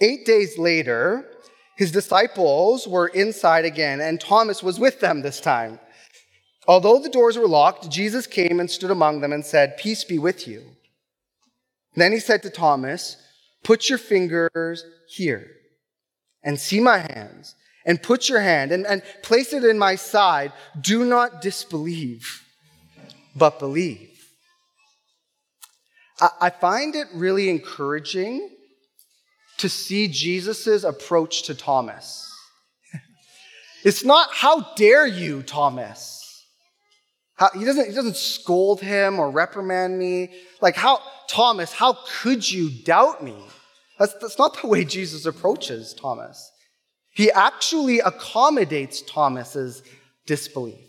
Eight 0.00 0.26
days 0.26 0.58
later, 0.58 1.26
his 1.76 1.92
disciples 1.92 2.88
were 2.88 3.08
inside 3.08 3.64
again, 3.64 4.00
and 4.00 4.20
Thomas 4.20 4.62
was 4.62 4.80
with 4.80 5.00
them 5.00 5.22
this 5.22 5.40
time. 5.40 5.78
Although 6.66 6.98
the 6.98 7.08
doors 7.08 7.38
were 7.38 7.46
locked, 7.46 7.90
Jesus 7.90 8.26
came 8.26 8.58
and 8.60 8.70
stood 8.70 8.90
among 8.90 9.20
them 9.20 9.32
and 9.32 9.44
said, 9.44 9.76
Peace 9.76 10.02
be 10.04 10.18
with 10.18 10.48
you. 10.48 10.62
Then 11.94 12.12
he 12.12 12.18
said 12.18 12.42
to 12.42 12.50
Thomas, 12.50 13.16
Put 13.62 13.88
your 13.88 13.98
fingers 13.98 14.84
here 15.08 15.48
and 16.42 16.58
see 16.58 16.80
my 16.80 16.98
hands, 16.98 17.54
and 17.84 18.02
put 18.02 18.28
your 18.28 18.40
hand 18.40 18.72
and, 18.72 18.86
and 18.86 19.02
place 19.22 19.52
it 19.52 19.64
in 19.64 19.78
my 19.78 19.96
side. 19.96 20.52
Do 20.80 21.04
not 21.04 21.40
disbelieve, 21.40 22.42
but 23.34 23.58
believe. 23.58 24.10
I, 26.20 26.28
I 26.42 26.50
find 26.50 26.94
it 26.94 27.08
really 27.12 27.48
encouraging 27.48 28.55
to 29.58 29.68
see 29.68 30.08
Jesus' 30.08 30.84
approach 30.84 31.42
to 31.44 31.54
Thomas. 31.54 32.30
it's 33.84 34.04
not, 34.04 34.28
how 34.32 34.72
dare 34.74 35.06
you, 35.06 35.42
Thomas? 35.42 36.44
How, 37.34 37.50
he, 37.50 37.64
doesn't, 37.64 37.88
he 37.88 37.94
doesn't 37.94 38.16
scold 38.16 38.80
him 38.80 39.18
or 39.18 39.30
reprimand 39.30 39.98
me. 39.98 40.34
Like, 40.60 40.76
how, 40.76 41.00
Thomas, 41.28 41.72
how 41.72 41.98
could 42.20 42.50
you 42.50 42.70
doubt 42.84 43.22
me? 43.22 43.36
That's, 43.98 44.14
that's 44.14 44.38
not 44.38 44.60
the 44.60 44.68
way 44.68 44.84
Jesus 44.84 45.26
approaches 45.26 45.94
Thomas. 45.94 46.50
He 47.14 47.30
actually 47.30 48.00
accommodates 48.00 49.02
Thomas's 49.02 49.82
disbelief. 50.26 50.86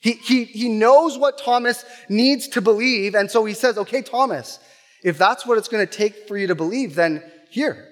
He, 0.00 0.12
he, 0.12 0.44
he 0.44 0.68
knows 0.68 1.18
what 1.18 1.38
Thomas 1.38 1.84
needs 2.08 2.48
to 2.48 2.60
believe, 2.60 3.14
and 3.14 3.30
so 3.30 3.44
he 3.44 3.54
says, 3.54 3.78
Okay, 3.78 4.02
Thomas, 4.02 4.58
if 5.02 5.18
that's 5.18 5.46
what 5.46 5.58
it's 5.58 5.68
going 5.68 5.86
to 5.86 5.92
take 5.92 6.28
for 6.28 6.36
you 6.36 6.48
to 6.48 6.54
believe, 6.54 6.94
then 6.94 7.22
here, 7.56 7.88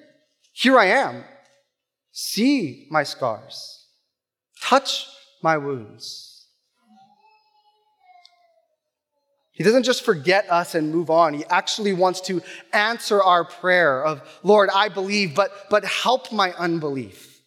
here 0.53 0.79
I 0.79 0.89
am. 0.89 1.25
See 2.13 2.87
my 2.91 3.03
scars. 3.03 3.87
Touch 4.61 5.07
my 5.43 5.57
wounds. 5.57 6.49
He 9.53 9.65
doesn't 9.65 9.85
just 9.85 10.05
forget 10.05 10.45
us 10.51 10.75
and 10.75 10.93
move 10.93 11.09
on. 11.09 11.33
He 11.33 11.47
actually 11.47 11.95
wants 11.95 12.21
to 12.29 12.43
answer 12.75 13.23
our 13.23 13.43
prayer 13.43 14.05
of, 14.05 14.21
Lord, 14.43 14.69
I 14.69 14.91
believe, 14.91 15.35
but, 15.35 15.51
but 15.71 15.87
help 15.87 16.31
my 16.31 16.53
unbelief. 16.59 17.41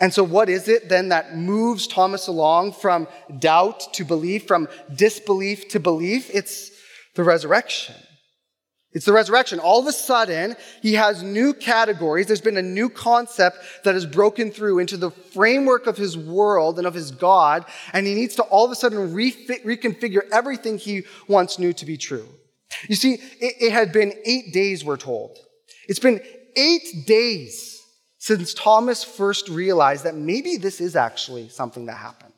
And 0.00 0.14
so, 0.14 0.22
what 0.22 0.48
is 0.48 0.68
it 0.68 0.88
then 0.88 1.08
that 1.08 1.36
moves 1.36 1.88
Thomas 1.88 2.28
along 2.28 2.74
from 2.74 3.08
doubt 3.40 3.92
to 3.94 4.04
belief, 4.04 4.46
from 4.46 4.68
disbelief 4.94 5.66
to 5.70 5.80
belief? 5.80 6.30
It's 6.32 6.70
the 7.16 7.24
resurrection. 7.24 7.96
It's 8.94 9.06
the 9.06 9.12
resurrection. 9.12 9.58
All 9.58 9.80
of 9.80 9.86
a 9.86 9.92
sudden, 9.92 10.54
he 10.82 10.94
has 10.94 11.22
new 11.22 11.54
categories. 11.54 12.26
There's 12.26 12.42
been 12.42 12.58
a 12.58 12.62
new 12.62 12.90
concept 12.90 13.56
that 13.84 13.94
has 13.94 14.04
broken 14.04 14.50
through 14.50 14.80
into 14.80 14.98
the 14.98 15.10
framework 15.10 15.86
of 15.86 15.96
his 15.96 16.16
world 16.16 16.78
and 16.78 16.86
of 16.86 16.92
his 16.92 17.10
God, 17.10 17.64
and 17.94 18.06
he 18.06 18.14
needs 18.14 18.34
to 18.36 18.42
all 18.42 18.66
of 18.66 18.70
a 18.70 18.74
sudden 18.74 19.14
refit, 19.14 19.64
reconfigure 19.64 20.28
everything 20.30 20.76
he 20.76 21.04
once 21.26 21.58
knew 21.58 21.72
to 21.72 21.86
be 21.86 21.96
true. 21.96 22.28
You 22.88 22.96
see, 22.96 23.14
it, 23.14 23.54
it 23.60 23.72
had 23.72 23.92
been 23.92 24.12
eight 24.26 24.52
days, 24.52 24.84
we're 24.84 24.98
told. 24.98 25.38
It's 25.88 25.98
been 25.98 26.20
eight 26.56 27.06
days 27.06 27.80
since 28.18 28.52
Thomas 28.54 29.02
first 29.02 29.48
realized 29.48 30.04
that 30.04 30.14
maybe 30.14 30.56
this 30.56 30.80
is 30.80 30.96
actually 30.96 31.48
something 31.48 31.86
that 31.86 31.96
happened. 31.96 32.32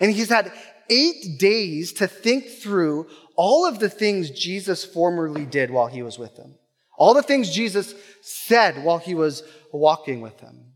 And 0.00 0.10
he's 0.10 0.28
had 0.30 0.50
eight 0.90 1.38
days 1.38 1.92
to 1.94 2.06
think 2.06 2.48
through 2.48 3.06
all 3.36 3.66
of 3.66 3.78
the 3.78 3.88
things 3.88 4.30
Jesus 4.30 4.84
formerly 4.84 5.44
did 5.44 5.70
while 5.70 5.86
he 5.86 6.02
was 6.02 6.18
with 6.18 6.36
them, 6.36 6.54
all 6.96 7.14
the 7.14 7.22
things 7.22 7.50
Jesus 7.50 7.94
said 8.22 8.84
while 8.84 8.98
he 8.98 9.14
was 9.14 9.42
walking 9.72 10.20
with 10.20 10.38
them. 10.38 10.74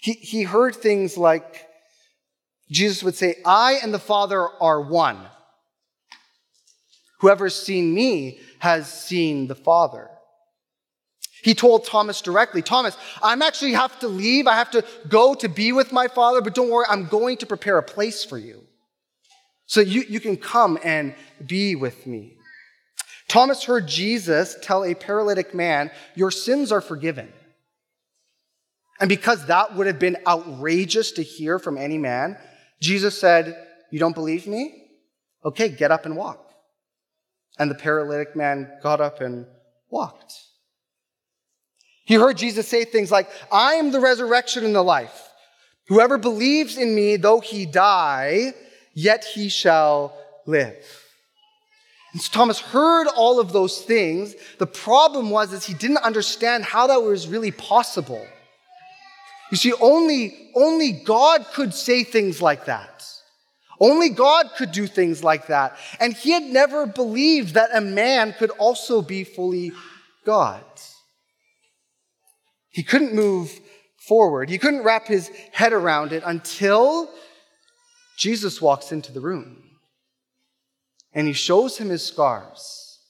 He, 0.00 0.14
he 0.14 0.42
heard 0.42 0.74
things 0.74 1.16
like 1.16 1.66
Jesus 2.70 3.02
would 3.02 3.14
say, 3.14 3.36
I 3.44 3.78
and 3.82 3.94
the 3.94 3.98
Father 3.98 4.48
are 4.60 4.80
one. 4.80 5.18
Whoever's 7.20 7.54
seen 7.54 7.94
me 7.94 8.40
has 8.58 8.92
seen 8.92 9.46
the 9.46 9.54
Father. 9.54 10.08
He 11.42 11.54
told 11.54 11.84
Thomas 11.84 12.20
directly, 12.20 12.62
Thomas, 12.62 12.96
I'm 13.22 13.42
actually 13.42 13.72
have 13.72 13.98
to 14.00 14.08
leave. 14.08 14.46
I 14.46 14.54
have 14.54 14.70
to 14.72 14.84
go 15.08 15.34
to 15.34 15.48
be 15.48 15.72
with 15.72 15.92
my 15.92 16.08
Father, 16.08 16.40
but 16.40 16.54
don't 16.54 16.70
worry, 16.70 16.86
I'm 16.88 17.06
going 17.06 17.36
to 17.38 17.46
prepare 17.46 17.78
a 17.78 17.82
place 17.82 18.24
for 18.24 18.38
you. 18.38 18.64
So 19.72 19.80
you, 19.80 20.04
you 20.06 20.20
can 20.20 20.36
come 20.36 20.78
and 20.84 21.14
be 21.46 21.76
with 21.76 22.06
me. 22.06 22.36
Thomas 23.26 23.64
heard 23.64 23.88
Jesus 23.88 24.54
tell 24.60 24.84
a 24.84 24.94
paralytic 24.94 25.54
man, 25.54 25.90
Your 26.14 26.30
sins 26.30 26.70
are 26.70 26.82
forgiven. 26.82 27.32
And 29.00 29.08
because 29.08 29.46
that 29.46 29.74
would 29.74 29.86
have 29.86 29.98
been 29.98 30.18
outrageous 30.26 31.12
to 31.12 31.22
hear 31.22 31.58
from 31.58 31.78
any 31.78 31.96
man, 31.96 32.36
Jesus 32.82 33.18
said, 33.18 33.56
You 33.90 33.98
don't 33.98 34.14
believe 34.14 34.46
me? 34.46 34.88
Okay, 35.42 35.70
get 35.70 35.90
up 35.90 36.04
and 36.04 36.18
walk. 36.18 36.52
And 37.58 37.70
the 37.70 37.74
paralytic 37.74 38.36
man 38.36 38.70
got 38.82 39.00
up 39.00 39.22
and 39.22 39.46
walked. 39.88 40.34
He 42.04 42.16
heard 42.16 42.36
Jesus 42.36 42.68
say 42.68 42.84
things 42.84 43.10
like, 43.10 43.30
I 43.50 43.76
am 43.76 43.90
the 43.90 44.00
resurrection 44.00 44.66
and 44.66 44.74
the 44.74 44.82
life. 44.82 45.30
Whoever 45.88 46.18
believes 46.18 46.76
in 46.76 46.94
me, 46.94 47.16
though 47.16 47.40
he 47.40 47.64
die, 47.64 48.52
yet 48.94 49.24
he 49.24 49.48
shall 49.48 50.16
live. 50.46 50.76
And 52.12 52.20
so 52.20 52.30
Thomas 52.32 52.60
heard 52.60 53.06
all 53.08 53.40
of 53.40 53.52
those 53.52 53.80
things. 53.80 54.34
The 54.58 54.66
problem 54.66 55.30
was 55.30 55.52
is 55.52 55.64
he 55.64 55.74
didn't 55.74 55.98
understand 55.98 56.64
how 56.64 56.86
that 56.88 57.02
was 57.02 57.26
really 57.26 57.50
possible. 57.50 58.24
You 59.50 59.56
see, 59.56 59.72
only, 59.80 60.50
only 60.54 60.92
God 60.92 61.46
could 61.52 61.74
say 61.74 62.04
things 62.04 62.40
like 62.40 62.66
that. 62.66 63.04
Only 63.80 64.10
God 64.10 64.50
could 64.56 64.72
do 64.72 64.86
things 64.86 65.24
like 65.24 65.48
that. 65.48 65.76
And 66.00 66.14
he 66.14 66.30
had 66.30 66.44
never 66.44 66.86
believed 66.86 67.54
that 67.54 67.70
a 67.74 67.80
man 67.80 68.34
could 68.38 68.50
also 68.50 69.02
be 69.02 69.24
fully 69.24 69.72
God. 70.24 70.62
He 72.70 72.82
couldn't 72.82 73.14
move 73.14 73.58
forward. 73.98 74.48
He 74.48 74.58
couldn't 74.58 74.84
wrap 74.84 75.06
his 75.06 75.30
head 75.52 75.72
around 75.72 76.12
it 76.12 76.22
until 76.24 77.10
Jesus 78.22 78.62
walks 78.62 78.92
into 78.92 79.10
the 79.10 79.20
room 79.20 79.56
and 81.12 81.26
he 81.26 81.32
shows 81.32 81.76
him 81.76 81.88
his 81.88 82.06
scars. 82.06 83.00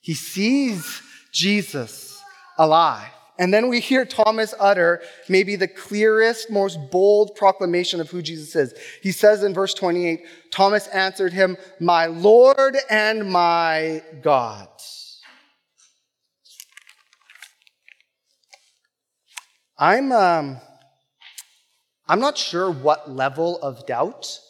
He 0.00 0.14
sees 0.14 1.02
Jesus 1.30 2.18
alive. 2.56 3.10
And 3.38 3.52
then 3.52 3.68
we 3.68 3.80
hear 3.80 4.06
Thomas 4.06 4.54
utter 4.58 5.02
maybe 5.28 5.56
the 5.56 5.68
clearest, 5.68 6.50
most 6.50 6.78
bold 6.90 7.34
proclamation 7.34 8.00
of 8.00 8.08
who 8.08 8.22
Jesus 8.22 8.56
is. 8.56 8.74
He 9.02 9.12
says 9.12 9.42
in 9.42 9.52
verse 9.52 9.74
28 9.74 10.24
Thomas 10.50 10.86
answered 10.88 11.34
him, 11.34 11.58
My 11.78 12.06
Lord 12.06 12.74
and 12.88 13.30
my 13.30 14.02
God. 14.22 14.68
I'm, 19.76 20.12
um, 20.12 20.56
I'm 22.08 22.20
not 22.20 22.38
sure 22.38 22.70
what 22.70 23.10
level 23.10 23.58
of 23.60 23.84
doubt 23.84 24.40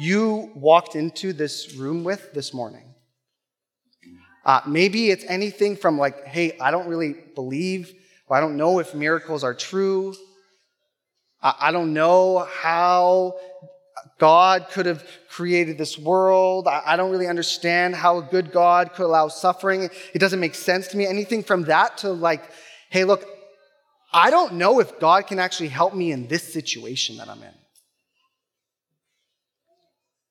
you 0.00 0.50
walked 0.54 0.96
into 0.96 1.34
this 1.34 1.74
room 1.74 2.04
with 2.04 2.32
this 2.32 2.54
morning. 2.54 2.94
Uh, 4.46 4.62
maybe 4.66 5.10
it's 5.10 5.24
anything 5.28 5.76
from 5.76 5.98
like, 5.98 6.24
hey, 6.24 6.56
I 6.58 6.70
don't 6.70 6.88
really 6.88 7.14
believe, 7.34 7.92
or 8.26 8.34
I 8.34 8.40
don't 8.40 8.56
know 8.56 8.78
if 8.78 8.94
miracles 8.94 9.44
are 9.44 9.52
true. 9.52 10.14
I, 11.42 11.54
I 11.60 11.72
don't 11.72 11.92
know 11.92 12.48
how 12.50 13.34
God 14.18 14.68
could 14.70 14.86
have 14.86 15.04
created 15.28 15.76
this 15.76 15.98
world. 15.98 16.66
I, 16.66 16.82
I 16.86 16.96
don't 16.96 17.10
really 17.10 17.28
understand 17.28 17.94
how 17.94 18.16
a 18.16 18.22
good 18.22 18.52
God 18.52 18.94
could 18.94 19.04
allow 19.04 19.28
suffering. 19.28 19.90
It 20.14 20.18
doesn't 20.18 20.40
make 20.40 20.54
sense 20.54 20.88
to 20.88 20.96
me. 20.96 21.06
Anything 21.06 21.42
from 21.42 21.64
that 21.64 21.98
to 21.98 22.10
like, 22.10 22.42
hey, 22.88 23.04
look, 23.04 23.26
I 24.14 24.30
don't 24.30 24.54
know 24.54 24.80
if 24.80 24.98
God 24.98 25.26
can 25.26 25.38
actually 25.38 25.68
help 25.68 25.94
me 25.94 26.10
in 26.10 26.26
this 26.26 26.50
situation 26.50 27.18
that 27.18 27.28
I'm 27.28 27.42
in. 27.42 27.59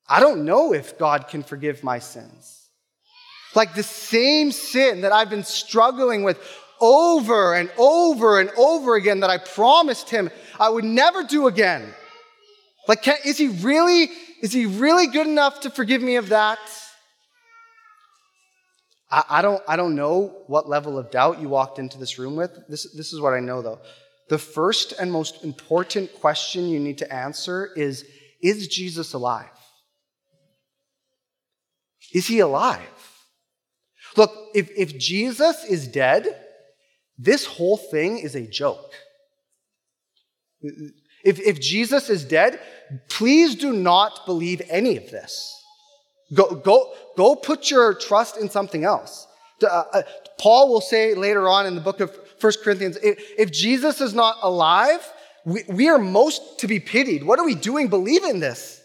I 0.09 0.19
don't 0.19 0.43
know 0.43 0.73
if 0.73 0.97
God 0.97 1.27
can 1.27 1.43
forgive 1.43 1.83
my 1.83 1.99
sins. 1.99 2.67
Like 3.55 3.75
the 3.75 3.83
same 3.83 4.51
sin 4.51 5.01
that 5.01 5.11
I've 5.11 5.29
been 5.29 5.43
struggling 5.43 6.23
with 6.23 6.39
over 6.81 7.53
and 7.53 7.69
over 7.77 8.39
and 8.39 8.49
over 8.57 8.95
again 8.95 9.19
that 9.19 9.29
I 9.29 9.37
promised 9.37 10.09
him 10.09 10.29
I 10.59 10.69
would 10.69 10.83
never 10.83 11.23
do 11.23 11.47
again. 11.47 11.93
Like, 12.87 13.03
can, 13.03 13.17
is 13.23 13.37
he 13.37 13.49
really, 13.49 14.09
is 14.41 14.51
he 14.51 14.65
really 14.65 15.07
good 15.07 15.27
enough 15.27 15.61
to 15.61 15.69
forgive 15.69 16.01
me 16.01 16.15
of 16.15 16.29
that? 16.29 16.59
I, 19.11 19.23
I, 19.29 19.41
don't, 19.41 19.61
I 19.67 19.75
don't 19.75 19.95
know 19.95 20.43
what 20.47 20.67
level 20.67 20.97
of 20.97 21.11
doubt 21.11 21.39
you 21.39 21.49
walked 21.49 21.77
into 21.77 21.99
this 21.99 22.17
room 22.17 22.35
with. 22.35 22.57
This, 22.67 22.91
this 22.93 23.13
is 23.13 23.21
what 23.21 23.33
I 23.33 23.39
know 23.39 23.61
though. 23.61 23.79
The 24.29 24.37
first 24.37 24.93
and 24.93 25.11
most 25.11 25.43
important 25.43 26.13
question 26.15 26.67
you 26.67 26.79
need 26.79 26.99
to 26.99 27.13
answer 27.13 27.69
is 27.75 28.05
Is 28.41 28.67
Jesus 28.67 29.13
alive? 29.13 29.49
Is 32.13 32.27
he 32.27 32.39
alive? 32.39 32.79
Look, 34.17 34.31
if, 34.53 34.69
if 34.75 34.97
Jesus 34.97 35.63
is 35.63 35.87
dead, 35.87 36.27
this 37.17 37.45
whole 37.45 37.77
thing 37.77 38.19
is 38.19 38.35
a 38.35 38.47
joke. 38.47 38.93
If, 40.61 41.39
if 41.39 41.59
Jesus 41.59 42.09
is 42.09 42.23
dead, 42.23 42.59
please 43.09 43.55
do 43.55 43.73
not 43.73 44.25
believe 44.25 44.61
any 44.69 44.97
of 44.97 45.09
this. 45.11 45.55
Go, 46.33 46.55
go, 46.55 46.93
go 47.17 47.35
put 47.35 47.71
your 47.71 47.93
trust 47.93 48.37
in 48.37 48.49
something 48.49 48.83
else. 48.83 49.27
Uh, 49.63 49.83
uh, 49.93 50.01
Paul 50.37 50.69
will 50.69 50.81
say 50.81 51.13
later 51.15 51.49
on 51.49 51.65
in 51.65 51.75
the 51.75 51.81
book 51.81 51.99
of 51.99 52.17
1 52.39 52.53
Corinthians 52.63 52.97
if, 53.03 53.19
if 53.37 53.51
Jesus 53.51 53.99
is 53.99 54.13
not 54.13 54.37
alive, 54.41 55.05
we, 55.45 55.63
we 55.67 55.89
are 55.89 55.97
most 55.97 56.59
to 56.59 56.67
be 56.67 56.79
pitied. 56.79 57.23
What 57.23 57.39
are 57.39 57.45
we 57.45 57.55
doing 57.55 57.87
believing 57.87 58.39
this? 58.39 58.81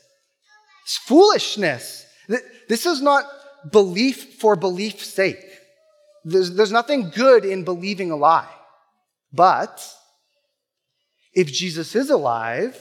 It's 0.84 0.96
foolishness. 0.98 2.03
This 2.68 2.86
is 2.86 3.00
not 3.00 3.24
belief 3.70 4.34
for 4.40 4.56
belief's 4.56 5.06
sake. 5.06 5.44
There's, 6.24 6.54
there's 6.54 6.72
nothing 6.72 7.10
good 7.10 7.44
in 7.44 7.64
believing 7.64 8.10
a 8.10 8.16
lie. 8.16 8.52
But 9.32 9.86
if 11.32 11.48
Jesus 11.48 11.94
is 11.94 12.10
alive, 12.10 12.78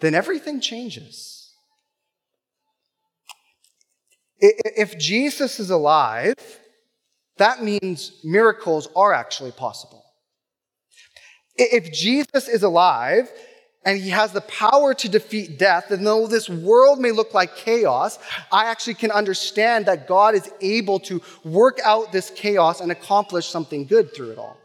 then 0.00 0.14
everything 0.14 0.60
changes. 0.60 1.52
If 4.40 4.98
Jesus 4.98 5.58
is 5.58 5.70
alive, 5.70 6.34
that 7.38 7.62
means 7.62 8.20
miracles 8.22 8.88
are 8.94 9.12
actually 9.12 9.52
possible. 9.52 10.04
If 11.56 11.92
Jesus 11.92 12.46
is 12.48 12.62
alive, 12.62 13.28
and 13.88 13.98
he 13.98 14.10
has 14.10 14.32
the 14.32 14.42
power 14.42 14.92
to 14.92 15.08
defeat 15.08 15.58
death. 15.58 15.90
And 15.90 16.06
though 16.06 16.26
this 16.26 16.46
world 16.46 17.00
may 17.00 17.10
look 17.10 17.32
like 17.32 17.56
chaos, 17.56 18.18
I 18.52 18.66
actually 18.66 18.94
can 18.94 19.10
understand 19.10 19.86
that 19.86 20.06
God 20.06 20.34
is 20.34 20.50
able 20.60 21.00
to 21.00 21.22
work 21.42 21.80
out 21.82 22.12
this 22.12 22.28
chaos 22.28 22.82
and 22.82 22.92
accomplish 22.92 23.46
something 23.46 23.86
good 23.86 24.14
through 24.14 24.32
it 24.32 24.38
all. 24.38 24.58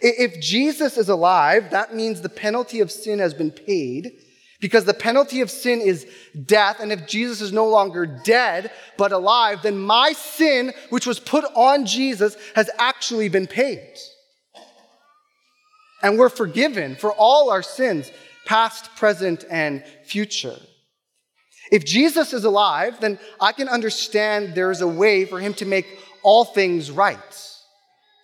If 0.00 0.40
Jesus 0.40 0.96
is 0.96 1.08
alive, 1.08 1.70
that 1.72 1.92
means 1.92 2.20
the 2.20 2.28
penalty 2.28 2.78
of 2.78 2.92
sin 2.92 3.18
has 3.18 3.34
been 3.34 3.50
paid 3.50 4.12
because 4.60 4.84
the 4.84 4.94
penalty 4.94 5.40
of 5.40 5.50
sin 5.50 5.80
is 5.80 6.06
death. 6.46 6.78
And 6.78 6.92
if 6.92 7.04
Jesus 7.08 7.40
is 7.40 7.52
no 7.52 7.66
longer 7.66 8.06
dead, 8.06 8.70
but 8.96 9.10
alive, 9.10 9.62
then 9.62 9.76
my 9.76 10.12
sin, 10.12 10.72
which 10.90 11.04
was 11.04 11.18
put 11.18 11.44
on 11.56 11.84
Jesus, 11.84 12.36
has 12.54 12.70
actually 12.78 13.28
been 13.28 13.48
paid. 13.48 13.98
And 16.02 16.18
we're 16.18 16.28
forgiven 16.28 16.96
for 16.96 17.12
all 17.12 17.50
our 17.50 17.62
sins, 17.62 18.10
past, 18.46 18.94
present, 18.96 19.44
and 19.50 19.84
future. 20.04 20.56
If 21.70 21.84
Jesus 21.84 22.32
is 22.32 22.44
alive, 22.44 23.00
then 23.00 23.18
I 23.40 23.52
can 23.52 23.68
understand 23.68 24.54
there's 24.54 24.80
a 24.80 24.88
way 24.88 25.24
for 25.24 25.38
him 25.40 25.54
to 25.54 25.66
make 25.66 25.86
all 26.22 26.44
things 26.44 26.90
right, 26.90 27.18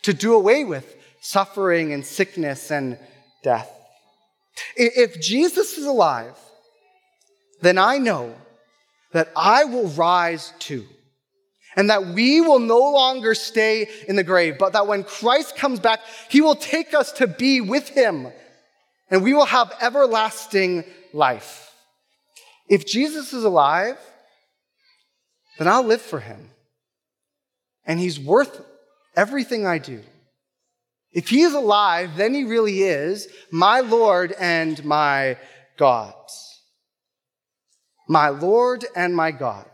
to 0.03 0.15
do 0.15 0.35
away 0.35 0.65
with 0.65 0.97
suffering 1.21 1.93
and 1.93 2.05
sickness 2.05 2.71
and 2.71 2.99
death. 3.43 3.71
If 4.77 5.21
Jesus 5.21 5.77
is 5.77 5.85
alive, 5.85 6.39
then 7.61 7.79
I 7.79 7.99
know 7.99 8.35
that 9.13 9.31
I 9.37 9.65
will 9.65 9.89
rise 9.89 10.53
too. 10.59 10.87
And 11.77 11.91
that 11.91 12.07
we 12.07 12.41
will 12.41 12.61
no 12.61 12.79
longer 12.79 13.35
stay 13.35 13.89
in 14.07 14.17
the 14.17 14.23
grave, 14.23 14.59
but 14.59 14.75
that 14.75 14.87
when 14.87 15.03
Christ 15.03 15.57
comes 15.57 15.81
back, 15.81 16.01
he 16.29 16.41
will 16.41 16.55
take 16.55 16.95
us 16.95 17.13
to 17.13 17.27
be 17.27 17.61
with 17.61 17.89
him 17.89 18.29
and 19.11 19.23
we 19.23 19.35
will 19.35 19.45
have 19.45 19.73
everlasting 19.81 20.85
life. 21.13 21.73
If 22.69 22.87
Jesus 22.87 23.33
is 23.33 23.45
alive, 23.45 23.99
then 25.59 25.69
I'll 25.69 25.85
live 25.85 26.03
for 26.03 26.21
him. 26.21 26.51
And 27.87 28.01
he's 28.01 28.19
worth 28.19 28.65
everything 29.15 29.67
I 29.67 29.79
do. 29.79 30.03
If 31.13 31.29
he 31.29 31.43
is 31.43 31.55
alive, 31.55 32.17
then 32.17 32.35
he 32.35 32.45
really 32.45 32.83
is 32.83 33.29
my 33.53 33.81
Lord 33.81 34.33
and 34.33 34.85
my 34.85 35.37
God. 35.77 36.15
My 38.09 38.31
Lord 38.31 38.85
and 38.97 39.15
my 39.15 39.31
God. 39.31 39.71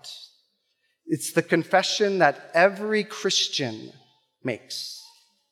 It's 1.11 1.33
the 1.33 1.43
confession 1.43 2.21
that 2.21 2.51
every 2.55 3.05
Christian 3.05 3.93
makes. 4.43 4.97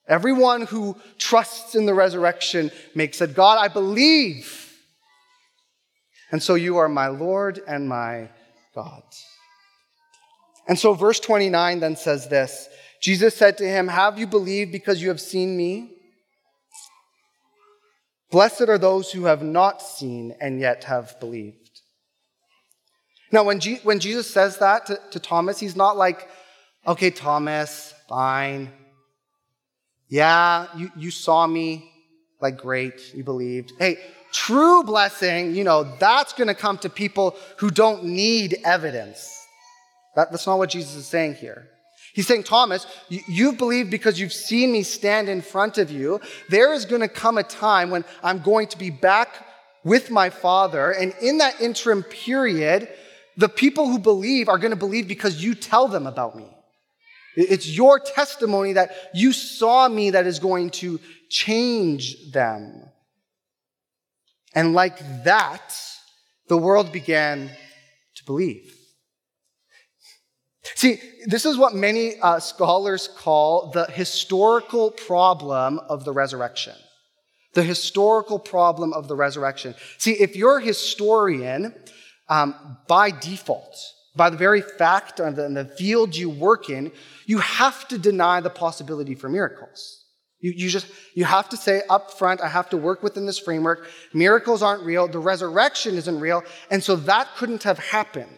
Everyone 0.09 0.63
who 0.63 0.97
trusts 1.19 1.75
in 1.75 1.85
the 1.85 1.93
resurrection 1.93 2.71
makes 2.95 3.21
it. 3.21 3.35
God, 3.35 3.59
I 3.59 3.69
believe 3.69 4.69
and 6.31 6.43
so 6.43 6.55
you 6.55 6.77
are 6.77 6.89
my 6.89 7.09
Lord 7.09 7.61
and 7.67 7.89
my 7.89 8.29
God. 8.75 9.03
And 10.67 10.79
so 10.79 10.93
verse 10.93 11.21
29 11.21 11.81
then 11.81 11.97
says 11.97 12.29
this 12.29 12.69
Jesus 13.01 13.35
said 13.35 13.59
to 13.59 13.65
him, 13.65 13.89
Have 13.89 14.19
you 14.19 14.27
believed 14.27 14.73
because 14.73 15.01
you 15.01 15.09
have 15.09 15.21
seen 15.21 15.57
me? 15.57 15.95
Blessed 18.31 18.69
are 18.69 18.79
those 18.79 19.11
who 19.11 19.25
have 19.25 19.43
not 19.43 19.81
seen 19.81 20.35
and 20.41 20.61
yet 20.61 20.85
have 20.85 21.19
believed. 21.19 21.68
Now, 23.31 23.45
when, 23.45 23.61
when 23.83 24.01
Jesus 24.01 24.29
says 24.29 24.59
that 24.59 24.87
to, 24.87 25.01
to 25.11 25.21
Thomas, 25.21 25.61
he's 25.61 25.77
not 25.77 25.97
like, 25.97 26.29
okay, 26.87 27.11
Thomas, 27.11 27.95
fine. 28.09 28.71
Yeah, 30.09 30.67
you, 30.77 30.91
you 30.97 31.11
saw 31.11 31.47
me. 31.47 31.93
Like, 32.41 32.57
great, 32.57 33.15
you 33.15 33.25
believed. 33.25 33.73
Hey, 33.79 33.99
True 34.33 34.83
blessing, 34.85 35.55
you 35.55 35.65
know, 35.65 35.85
that's 35.99 36.35
going 36.35 36.49
to 36.49 36.55
come 36.55 36.77
to 36.79 36.91
people 36.91 37.37
who 37.57 37.71
don't 37.71 38.05
need 38.05 38.59
evidence. 38.65 39.35
That, 40.17 40.31
that's 40.31 40.47
not 40.47 40.59
what 40.59 40.71
Jesus 40.71 40.95
is 40.95 41.07
saying 41.07 41.37
here. 41.37 41.69
He's 42.13 42.27
saying, 42.27 42.43
Thomas, 42.43 42.87
you, 43.09 43.21
you 43.29 43.53
believe 43.53 43.91
because 43.91 44.21
you've 44.21 44.33
seen 44.33 44.73
me 44.73 44.83
stand 44.83 45.29
in 45.29 45.41
front 45.41 45.79
of 45.79 45.91
you. 45.91 46.21
There 46.51 46.75
is 46.75 46.85
going 46.85 47.01
to 47.01 47.09
come 47.09 47.39
a 47.39 47.43
time 47.43 47.91
when 47.91 48.05
I'm 48.23 48.41
going 48.41 48.69
to 48.69 48.79
be 48.79 48.91
back 48.91 49.47
with 49.83 50.11
my 50.11 50.29
Father. 50.29 50.91
And 50.91 51.15
in 51.23 51.39
that 51.39 51.61
interim 51.61 52.03
period, 52.03 52.89
the 53.39 53.49
people 53.49 53.87
who 53.87 54.01
believe 54.01 54.49
are 54.49 54.59
going 54.59 54.73
to 54.73 54.77
believe 54.77 55.07
because 55.09 55.43
you 55.43 55.55
tell 55.55 55.87
them 55.89 56.07
about 56.07 56.37
me. 56.37 56.47
It's 57.37 57.69
your 57.69 58.01
testimony 58.01 58.73
that 58.73 58.91
you 59.15 59.33
saw 59.33 59.89
me 59.89 60.11
that 60.11 60.27
is 60.27 60.41
going 60.41 60.71
to 60.71 60.99
change 61.31 62.33
them. 62.33 62.91
And 64.57 64.75
like 64.75 64.99
that, 65.23 65.73
the 66.49 66.57
world 66.57 66.91
began 66.91 67.51
to 68.17 68.25
believe. 68.25 68.75
See, 70.75 71.01
this 71.27 71.47
is 71.47 71.57
what 71.57 71.75
many 71.75 72.19
uh, 72.21 72.41
scholars 72.41 73.09
call 73.17 73.71
the 73.71 73.85
historical 73.85 74.91
problem 74.91 75.79
of 75.89 76.05
the 76.05 76.13
resurrection. 76.13 76.75
The 77.55 77.63
historical 77.63 78.41
problem 78.41 78.93
of 78.93 79.07
the 79.07 79.15
resurrection. 79.15 79.77
See, 79.99 80.13
if 80.13 80.35
you're 80.35 80.59
a 80.59 80.63
historian, 80.63 81.73
um, 82.29 82.79
by 82.87 83.11
default, 83.11 83.77
by 84.15 84.31
the 84.31 84.37
very 84.37 84.61
fact 84.61 85.21
of 85.21 85.37
the, 85.37 85.49
the 85.49 85.65
field 85.65 86.15
you 86.17 86.29
work 86.29 86.69
in, 86.69 86.93
you 87.27 87.39
have 87.39 87.87
to 87.89 87.99
deny 87.99 88.41
the 88.41 88.51
possibility 88.51 89.15
for 89.15 89.29
miracles. 89.29 90.05
You, 90.41 90.53
you 90.57 90.71
just, 90.71 90.87
you 91.15 91.25
have 91.25 91.49
to 91.49 91.57
say 91.57 91.83
up 91.91 92.13
front, 92.13 92.41
I 92.41 92.49
have 92.49 92.71
to 92.71 92.77
work 92.77 93.03
within 93.03 93.27
this 93.27 93.39
framework. 93.39 93.89
Miracles 94.13 94.63
aren't 94.63 94.85
real. 94.85 95.09
The 95.09 95.19
resurrection 95.19 95.97
isn't 95.97 96.21
real. 96.21 96.45
And 96.71 96.83
so 96.83 96.97
that 96.97 97.29
couldn't 97.37 97.65
have 97.65 97.79
happened. 97.79 98.29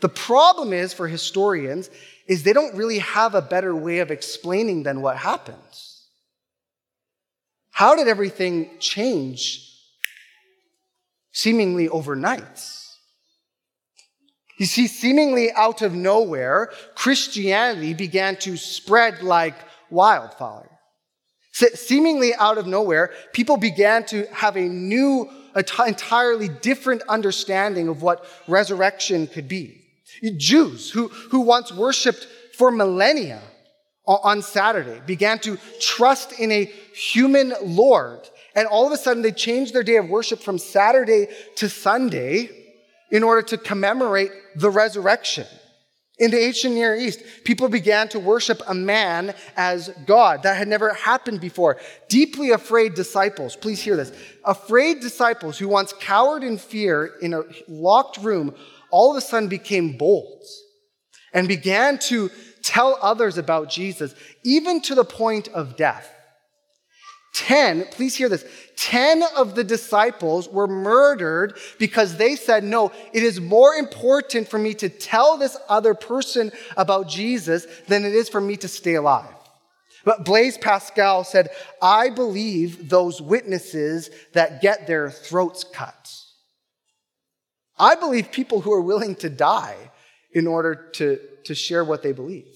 The 0.00 0.08
problem 0.08 0.72
is 0.72 0.92
for 0.94 1.08
historians 1.08 1.90
is 2.26 2.42
they 2.42 2.52
don't 2.52 2.76
really 2.76 2.98
have 2.98 3.34
a 3.34 3.42
better 3.42 3.74
way 3.74 3.98
of 3.98 4.10
explaining 4.10 4.84
than 4.84 5.00
what 5.00 5.16
happens. 5.16 6.06
How 7.70 7.94
did 7.94 8.08
everything 8.08 8.70
change 8.80 9.64
seemingly 11.32 11.88
overnight? 11.88 12.60
You 14.58 14.66
see, 14.66 14.86
seemingly 14.86 15.52
out 15.52 15.82
of 15.82 15.94
nowhere, 15.94 16.70
Christianity 16.94 17.94
began 17.94 18.36
to 18.36 18.56
spread 18.56 19.22
like 19.22 19.54
wildfire 19.90 20.78
seemingly 21.74 22.34
out 22.34 22.58
of 22.58 22.66
nowhere, 22.66 23.10
people 23.32 23.56
began 23.56 24.04
to 24.06 24.26
have 24.26 24.56
a 24.56 24.62
new, 24.62 25.28
a 25.54 25.62
t- 25.62 25.82
entirely 25.86 26.48
different 26.48 27.02
understanding 27.08 27.88
of 27.88 28.02
what 28.02 28.24
resurrection 28.46 29.26
could 29.26 29.48
be. 29.48 29.84
Jews 30.36 30.90
who, 30.90 31.08
who 31.08 31.40
once 31.40 31.72
worshiped 31.72 32.26
for 32.56 32.70
millennia 32.70 33.40
on 34.06 34.40
Saturday 34.42 35.00
began 35.06 35.38
to 35.38 35.58
trust 35.80 36.32
in 36.38 36.50
a 36.50 36.64
human 36.64 37.52
Lord. 37.62 38.20
And 38.54 38.66
all 38.66 38.86
of 38.86 38.92
a 38.92 38.96
sudden, 38.96 39.22
they 39.22 39.32
changed 39.32 39.74
their 39.74 39.82
day 39.82 39.96
of 39.96 40.08
worship 40.08 40.40
from 40.40 40.58
Saturday 40.58 41.28
to 41.56 41.68
Sunday 41.68 42.57
in 43.10 43.22
order 43.22 43.42
to 43.42 43.56
commemorate 43.56 44.30
the 44.56 44.70
resurrection. 44.70 45.46
In 46.18 46.32
the 46.32 46.40
ancient 46.40 46.74
Near 46.74 46.96
East, 46.96 47.22
people 47.44 47.68
began 47.68 48.08
to 48.08 48.18
worship 48.18 48.60
a 48.66 48.74
man 48.74 49.34
as 49.56 49.90
God. 50.04 50.42
That 50.42 50.56
had 50.56 50.66
never 50.66 50.92
happened 50.92 51.40
before. 51.40 51.78
Deeply 52.08 52.50
afraid 52.50 52.94
disciples, 52.94 53.54
please 53.54 53.80
hear 53.80 53.96
this. 53.96 54.12
Afraid 54.44 55.00
disciples 55.00 55.58
who 55.58 55.68
once 55.68 55.92
cowered 55.92 56.42
in 56.42 56.58
fear 56.58 57.12
in 57.22 57.34
a 57.34 57.42
locked 57.68 58.18
room, 58.18 58.54
all 58.90 59.12
of 59.12 59.16
a 59.16 59.20
sudden 59.20 59.48
became 59.48 59.96
bold 59.96 60.42
and 61.32 61.46
began 61.46 61.98
to 61.98 62.30
tell 62.62 62.98
others 63.00 63.38
about 63.38 63.70
Jesus, 63.70 64.14
even 64.44 64.80
to 64.82 64.96
the 64.96 65.04
point 65.04 65.46
of 65.48 65.76
death. 65.76 66.12
10, 67.34 67.84
please 67.92 68.16
hear 68.16 68.28
this 68.28 68.44
10 68.78 69.24
of 69.36 69.56
the 69.56 69.64
disciples 69.64 70.48
were 70.48 70.68
murdered 70.68 71.58
because 71.78 72.16
they 72.16 72.36
said, 72.36 72.62
No, 72.62 72.92
it 73.12 73.24
is 73.24 73.40
more 73.40 73.74
important 73.74 74.48
for 74.48 74.58
me 74.58 74.72
to 74.74 74.88
tell 74.88 75.36
this 75.36 75.56
other 75.68 75.94
person 75.94 76.52
about 76.76 77.08
Jesus 77.08 77.66
than 77.88 78.04
it 78.04 78.14
is 78.14 78.28
for 78.28 78.40
me 78.40 78.56
to 78.58 78.68
stay 78.68 78.94
alive. 78.94 79.34
But 80.04 80.24
Blaise 80.24 80.56
Pascal 80.56 81.24
said, 81.24 81.48
I 81.82 82.10
believe 82.10 82.88
those 82.88 83.20
witnesses 83.20 84.10
that 84.32 84.62
get 84.62 84.86
their 84.86 85.10
throats 85.10 85.64
cut. 85.64 86.14
I 87.76 87.96
believe 87.96 88.30
people 88.30 88.60
who 88.60 88.72
are 88.72 88.80
willing 88.80 89.16
to 89.16 89.28
die 89.28 89.90
in 90.32 90.46
order 90.46 90.88
to, 90.94 91.18
to 91.44 91.54
share 91.54 91.84
what 91.84 92.04
they 92.04 92.12
believe. 92.12 92.46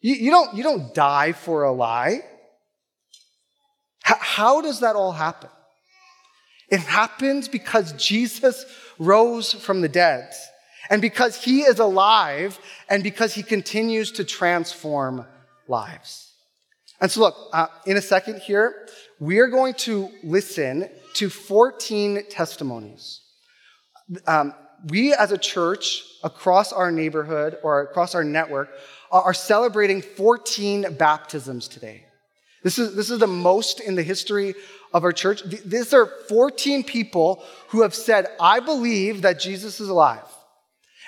You, 0.00 0.14
you, 0.14 0.30
don't, 0.30 0.56
you 0.56 0.62
don't 0.62 0.94
die 0.94 1.32
for 1.32 1.64
a 1.64 1.72
lie. 1.72 2.22
How 4.36 4.60
does 4.60 4.80
that 4.80 4.96
all 4.96 5.12
happen? 5.12 5.48
It 6.68 6.80
happens 6.80 7.48
because 7.48 7.92
Jesus 7.92 8.66
rose 8.98 9.54
from 9.54 9.80
the 9.80 9.88
dead, 9.88 10.30
and 10.90 11.00
because 11.00 11.42
he 11.42 11.62
is 11.62 11.78
alive, 11.78 12.58
and 12.90 13.02
because 13.02 13.32
he 13.32 13.42
continues 13.42 14.12
to 14.12 14.24
transform 14.24 15.24
lives. 15.68 16.34
And 17.00 17.10
so, 17.10 17.20
look, 17.20 17.34
uh, 17.54 17.68
in 17.86 17.96
a 17.96 18.02
second 18.02 18.42
here, 18.42 18.86
we 19.20 19.38
are 19.38 19.46
going 19.46 19.72
to 19.88 20.10
listen 20.22 20.90
to 21.14 21.30
14 21.30 22.24
testimonies. 22.28 23.22
Um, 24.26 24.52
we 24.90 25.14
as 25.14 25.32
a 25.32 25.38
church 25.38 26.04
across 26.22 26.74
our 26.74 26.92
neighborhood 26.92 27.56
or 27.62 27.80
across 27.80 28.14
our 28.14 28.24
network 28.24 28.68
are 29.10 29.32
celebrating 29.32 30.02
14 30.02 30.94
baptisms 30.98 31.68
today. 31.68 32.05
This 32.66 32.80
is, 32.80 32.96
this 32.96 33.10
is 33.10 33.20
the 33.20 33.28
most 33.28 33.78
in 33.78 33.94
the 33.94 34.02
history 34.02 34.56
of 34.92 35.04
our 35.04 35.12
church. 35.12 35.40
These 35.44 35.94
are 35.94 36.06
14 36.28 36.82
people 36.82 37.44
who 37.68 37.82
have 37.82 37.94
said, 37.94 38.26
I 38.40 38.58
believe 38.58 39.22
that 39.22 39.38
Jesus 39.38 39.78
is 39.78 39.88
alive. 39.88 40.26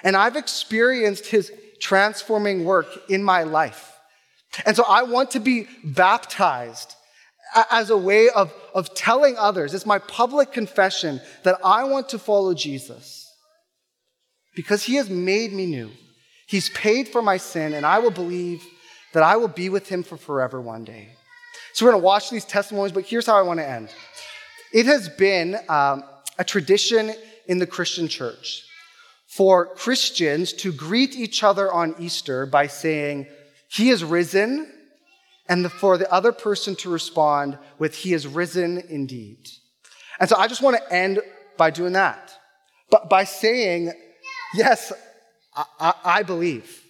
And 0.05 0.15
I've 0.15 0.37
experienced 0.37 1.27
his 1.27 1.51
transforming 1.81 2.65
work 2.65 2.87
in 3.11 3.25
my 3.25 3.43
life. 3.43 3.93
And 4.67 4.77
so 4.77 4.85
I 4.89 5.03
want 5.03 5.33
to 5.33 5.41
be 5.41 5.67
baptized 5.83 6.95
as 7.73 7.91
a 7.91 7.97
way 7.97 8.29
of, 8.29 8.55
of 8.73 8.95
telling 8.95 9.37
others. 9.37 9.75
It's 9.75 9.85
my 9.85 9.99
public 9.99 10.53
confession 10.53 11.21
that 11.43 11.59
I 11.65 11.83
want 11.83 12.11
to 12.11 12.21
follow 12.21 12.55
Jesus 12.55 13.35
because 14.55 14.85
he 14.85 14.95
has 14.95 15.11
made 15.11 15.53
me 15.53 15.67
new. 15.67 15.91
He's 16.47 16.69
paid 16.69 17.09
for 17.09 17.21
my 17.21 17.37
sin, 17.37 17.75
and 17.75 17.85
I 17.85 17.99
will 17.99 18.13
believe 18.13 18.63
that 19.13 19.25
I 19.25 19.35
will 19.39 19.49
be 19.49 19.69
with 19.69 19.89
him 19.89 20.05
for 20.05 20.17
forever 20.17 20.61
one 20.61 20.85
day. 20.85 21.18
So 21.79 21.85
we're 21.85 21.93
going 21.93 22.03
to 22.03 22.07
watch 22.07 22.29
these 22.29 22.45
testimonies, 22.45 22.91
but 22.91 23.05
here's 23.05 23.25
how 23.25 23.37
I 23.39 23.43
want 23.43 23.61
to 23.61 23.69
end. 23.69 23.95
It 24.75 24.87
has 24.87 25.09
been 25.09 25.57
um, 25.69 26.03
a 26.37 26.43
tradition 26.43 27.15
in 27.47 27.59
the 27.59 27.69
Christian 27.69 28.09
church 28.09 28.65
for 29.29 29.77
Christians 29.77 30.53
to 30.55 30.73
greet 30.73 31.15
each 31.15 31.45
other 31.45 31.73
on 31.73 31.95
Easter 32.01 32.47
by 32.47 32.67
saying, 32.67 33.29
He 33.69 33.91
is 33.91 34.03
risen, 34.03 34.69
and 35.49 35.71
for 35.71 35.97
the 35.97 36.13
other 36.13 36.33
person 36.33 36.75
to 36.81 36.91
respond 36.91 37.57
with, 37.79 37.95
He 37.95 38.13
is 38.13 38.27
risen 38.27 38.83
indeed. 38.89 39.49
And 40.19 40.29
so 40.29 40.35
I 40.35 40.49
just 40.49 40.63
want 40.63 40.79
to 40.79 40.93
end 40.93 41.21
by 41.57 41.71
doing 41.71 41.93
that. 41.93 42.33
But 42.91 43.09
by 43.09 43.23
saying, 43.23 43.93
Yes, 44.53 44.93
I, 45.55 45.95
I 46.05 46.23
believe. 46.25 46.88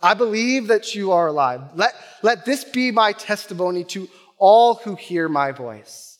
I 0.00 0.14
believe 0.14 0.68
that 0.68 0.94
you 0.94 1.12
are 1.12 1.26
alive. 1.26 1.62
Let, 1.74 1.94
let 2.22 2.44
this 2.44 2.64
be 2.64 2.90
my 2.90 3.12
testimony 3.12 3.84
to 3.84 4.08
all 4.38 4.76
who 4.76 4.94
hear 4.94 5.28
my 5.28 5.52
voice, 5.52 6.18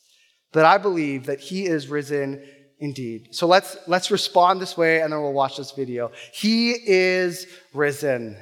that 0.52 0.64
I 0.64 0.78
believe 0.78 1.26
that 1.26 1.40
He 1.40 1.66
is 1.66 1.88
risen 1.88 2.42
indeed. 2.80 3.28
So 3.32 3.46
let's, 3.46 3.76
let's 3.86 4.10
respond 4.10 4.60
this 4.60 4.76
way 4.76 5.00
and 5.00 5.12
then 5.12 5.20
we'll 5.20 5.32
watch 5.32 5.56
this 5.56 5.72
video. 5.72 6.10
He 6.32 6.72
is 6.72 7.46
risen. 7.72 8.36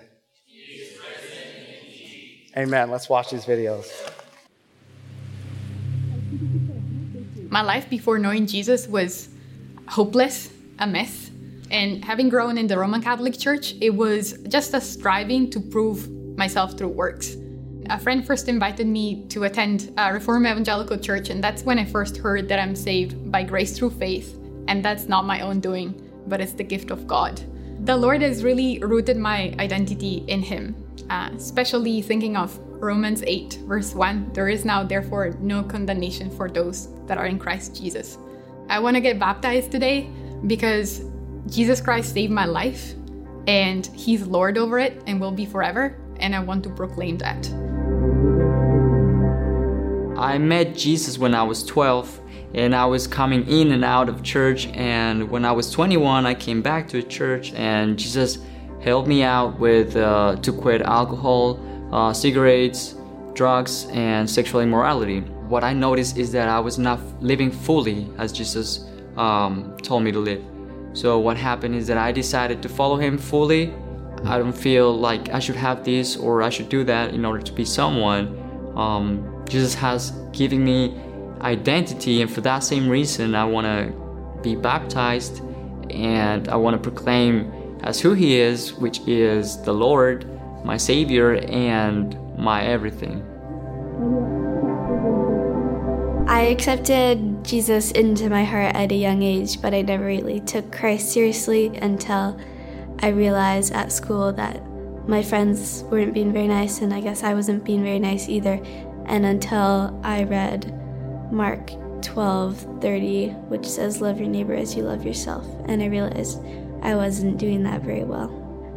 He 0.47 0.59
is 0.59 0.99
risen 0.99 2.57
Amen. 2.57 2.91
Let's 2.91 3.09
watch 3.09 3.31
these 3.31 3.45
videos. 3.45 3.91
My 7.51 7.63
life 7.63 7.89
before 7.89 8.19
knowing 8.19 8.47
Jesus 8.47 8.87
was 8.87 9.29
hopeless, 9.89 10.51
a 10.79 10.87
mess. 10.87 11.26
And 11.71 12.05
having 12.05 12.29
grown 12.29 12.59
in 12.59 12.67
the 12.67 12.79
Roman 12.79 13.03
Catholic 13.03 13.39
Church, 13.39 13.75
it 13.81 13.91
was 13.91 14.39
just 14.49 14.75
a 14.75 14.81
striving 14.81 15.51
to 15.51 15.61
prove 15.61 16.09
myself 16.37 16.79
through 16.79 16.89
works. 16.89 17.37
A 17.89 17.99
friend 17.99 18.27
first 18.27 18.49
invited 18.49 18.87
me 18.87 19.27
to 19.29 19.45
attend 19.45 19.93
a 19.97 20.13
Reformed 20.13 20.47
Evangelical 20.47 20.99
Church, 20.99 21.31
and 21.31 21.43
that's 21.43 21.63
when 21.63 21.79
I 21.79 21.85
first 21.85 22.17
heard 22.17 22.49
that 22.49 22.59
I'm 22.59 22.75
saved 22.75 23.31
by 23.31 23.43
grace 23.45 23.79
through 23.79 23.91
faith, 23.91 24.39
and 24.69 24.85
that's 24.85 25.09
not 25.09 25.25
my 25.25 25.41
own 25.41 25.61
doing, 25.61 26.01
but 26.27 26.41
it's 26.41 26.53
the 26.53 26.65
gift 26.65 26.91
of 26.91 27.07
God. 27.07 27.41
The 27.85 27.97
Lord 27.97 28.23
has 28.23 28.43
really 28.43 28.81
rooted 28.81 29.17
my 29.17 29.55
identity 29.61 30.25
in 30.27 30.43
Him, 30.43 30.75
uh, 31.11 31.31
especially 31.37 32.03
thinking 32.03 32.37
of 32.37 32.59
Romans 32.83 33.23
8, 33.27 33.61
verse 33.67 33.95
1 33.95 34.33
There 34.33 34.49
is 34.49 34.65
now, 34.65 34.83
therefore, 34.83 35.37
no 35.41 35.63
condemnation 35.63 36.31
for 36.31 36.49
those 36.49 36.89
that 37.07 37.19
are 37.19 37.27
in 37.27 37.39
Christ 37.39 37.77
Jesus. 37.77 38.19
I 38.69 38.81
want 38.81 38.97
to 38.97 39.01
get 39.01 39.19
baptized 39.19 39.71
today 39.71 40.11
because 40.47 41.03
Jesus 41.49 41.81
Christ 41.81 42.13
saved 42.13 42.33
my 42.33 42.45
life, 42.45 42.95
and 43.47 43.87
He's 43.95 44.27
Lord 44.27 44.59
over 44.59 44.79
it 44.79 45.03
and 45.07 45.21
will 45.21 45.33
be 45.33 45.47
forever, 45.47 45.97
and 46.19 46.35
I 46.35 46.41
want 46.41 46.65
to 46.65 46.71
proclaim 46.71 47.19
that. 47.19 47.49
I 50.19 50.39
met 50.39 50.75
Jesus 50.75 51.19
when 51.19 51.35
I 51.35 51.43
was 51.43 51.63
12 51.65 52.21
and 52.55 52.75
I 52.75 52.87
was 52.87 53.07
coming 53.07 53.47
in 53.49 53.73
and 53.73 53.85
out 53.85 54.09
of 54.09 54.23
church 54.23 54.67
and 54.69 55.31
when 55.31 55.45
I 55.45 55.53
was 55.53 55.71
21 55.71 56.25
I 56.25 56.33
came 56.33 56.63
back 56.63 56.89
to 56.89 57.03
church 57.03 57.53
and 57.53 57.99
Jesus 57.99 58.39
helped 58.81 59.09
me 59.09 59.23
out 59.23 59.61
with 59.61 59.95
uh, 59.95 60.37
to 60.37 60.53
quit 60.53 60.81
alcohol, 60.81 61.61
uh, 61.93 62.15
cigarettes, 62.15 62.95
drugs 63.35 63.89
and 63.93 64.29
sexual 64.29 64.63
immorality. 64.63 65.21
What 65.49 65.65
I 65.65 65.75
noticed 65.75 66.17
is 66.17 66.33
that 66.33 66.49
I 66.49 66.61
was 66.61 66.79
not 66.79 66.99
living 67.23 67.51
fully 67.51 68.09
as 68.17 68.33
Jesus 68.33 68.87
um, 69.19 69.77
told 69.83 70.03
me 70.03 70.13
to 70.13 70.19
live. 70.19 70.56
So 70.97 71.19
what 71.19 71.37
happened 71.37 71.75
is 71.75 71.87
that 71.89 71.99
I 71.99 72.11
decided 72.11 72.63
to 72.63 72.71
follow 72.71 72.97
him 72.97 73.19
fully. 73.19 73.75
I 74.25 74.39
don't 74.39 74.57
feel 74.57 74.97
like 74.97 75.29
I 75.29 75.39
should 75.39 75.57
have 75.57 75.85
this 75.85 76.17
or 76.17 76.43
I 76.43 76.49
should 76.49 76.71
do 76.71 76.85
that 76.85 77.13
in 77.13 77.27
order 77.27 77.43
to 77.43 77.53
be 77.53 77.67
someone. 77.67 78.73
Um, 78.75 79.45
Jesus 79.47 79.75
has 79.75 80.13
given 80.33 80.65
me 80.65 80.99
identity, 81.43 82.23
and 82.23 82.31
for 82.31 82.41
that 82.41 82.61
same 82.61 82.89
reason, 82.89 83.35
I 83.35 83.45
want 83.45 83.67
to 83.67 84.41
be 84.43 84.57
baptized 84.57 85.43
and 85.91 86.49
I 86.49 86.57
want 86.57 86.83
to 86.83 86.91
proclaim 86.91 87.53
as 87.83 88.01
who 88.01 88.15
He 88.15 88.41
is, 88.41 88.73
which 88.73 89.01
is 89.07 89.61
the 89.65 89.75
Lord, 89.75 90.27
my 90.65 90.79
Savior, 90.79 91.35
and 91.35 92.17
my 92.39 92.65
everything. 92.65 93.23
I 96.27 96.41
accepted 96.47 97.36
Jesus 97.47 97.93
into 97.93 98.29
my 98.29 98.43
heart 98.43 98.75
at 98.75 98.91
a 98.91 98.97
young 98.97 99.23
age, 99.23 99.63
but 99.63 99.73
I 99.73 99.83
never 99.83 100.05
really 100.05 100.41
took 100.41 100.73
Christ 100.73 101.13
seriously 101.13 101.69
until 101.77 102.37
I 102.99 103.09
realized 103.09 103.73
at 103.73 103.93
school 103.93 104.33
that 104.33 104.61
my 105.07 105.23
friends 105.23 105.85
weren't 105.85 106.13
being 106.13 106.33
very 106.33 106.49
nice, 106.49 106.81
and 106.81 106.93
I 106.93 107.01
guess 107.01 107.23
I 107.23 107.35
wasn't 107.35 107.65
being 107.65 107.85
very 107.85 108.01
nice 108.01 108.29
either 108.29 108.61
and 109.07 109.25
until 109.25 109.97
I 110.03 110.25
read 110.25 110.75
Mark 111.31 111.71
12:30, 112.01 113.33
which 113.49 113.65
says 113.65 114.01
love 114.01 114.19
your 114.19 114.29
neighbor 114.29 114.55
as 114.55 114.75
you 114.75 114.83
love 114.83 115.07
yourself, 115.07 115.47
and 115.67 115.81
I 115.81 115.87
realized 115.87 116.43
I 116.83 116.97
wasn't 116.97 117.39
doing 117.39 117.63
that 117.63 117.83
very 117.83 118.03
well. 118.03 118.29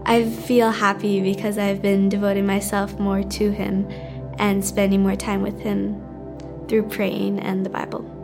I 0.06 0.30
feel 0.30 0.70
happy 0.70 1.22
because 1.22 1.58
I've 1.58 1.82
been 1.82 2.08
devoting 2.08 2.46
myself 2.46 3.00
more 3.00 3.24
to 3.24 3.50
him 3.50 3.90
and 4.38 4.64
spending 4.64 5.02
more 5.02 5.16
time 5.16 5.42
with 5.42 5.60
him 5.60 6.00
through 6.68 6.84
praying 6.84 7.40
and 7.40 7.66
the 7.66 7.70
Bible. 7.72 8.19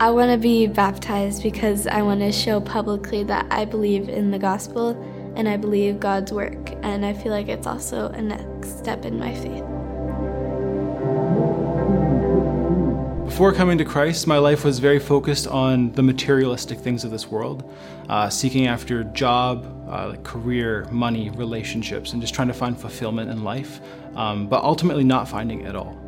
I 0.00 0.08
want 0.08 0.30
to 0.30 0.38
be 0.38 0.66
baptized 0.66 1.42
because 1.42 1.86
I 1.86 2.00
want 2.00 2.20
to 2.20 2.32
show 2.32 2.58
publicly 2.58 3.22
that 3.24 3.46
I 3.50 3.66
believe 3.66 4.08
in 4.08 4.30
the 4.30 4.38
gospel 4.38 4.92
and 5.36 5.46
I 5.46 5.58
believe 5.58 6.00
God's 6.00 6.32
work, 6.32 6.70
and 6.82 7.04
I 7.04 7.12
feel 7.12 7.32
like 7.32 7.48
it's 7.48 7.66
also 7.66 8.08
a 8.08 8.22
next 8.22 8.78
step 8.78 9.04
in 9.04 9.18
my 9.18 9.34
faith. 9.34 9.62
Before 13.26 13.52
coming 13.52 13.76
to 13.76 13.84
Christ, 13.84 14.26
my 14.26 14.38
life 14.38 14.64
was 14.64 14.78
very 14.78 14.98
focused 14.98 15.46
on 15.46 15.92
the 15.92 16.02
materialistic 16.02 16.78
things 16.78 17.04
of 17.04 17.10
this 17.10 17.26
world, 17.26 17.70
uh, 18.08 18.30
seeking 18.30 18.68
after 18.68 19.04
job, 19.04 19.66
uh, 19.86 20.08
like 20.08 20.24
career, 20.24 20.86
money, 20.90 21.28
relationships, 21.28 22.14
and 22.14 22.22
just 22.22 22.32
trying 22.32 22.48
to 22.48 22.54
find 22.54 22.80
fulfillment 22.80 23.30
in 23.30 23.44
life, 23.44 23.82
um, 24.16 24.48
but 24.48 24.64
ultimately 24.64 25.04
not 25.04 25.28
finding 25.28 25.60
it 25.60 25.76
all. 25.76 25.99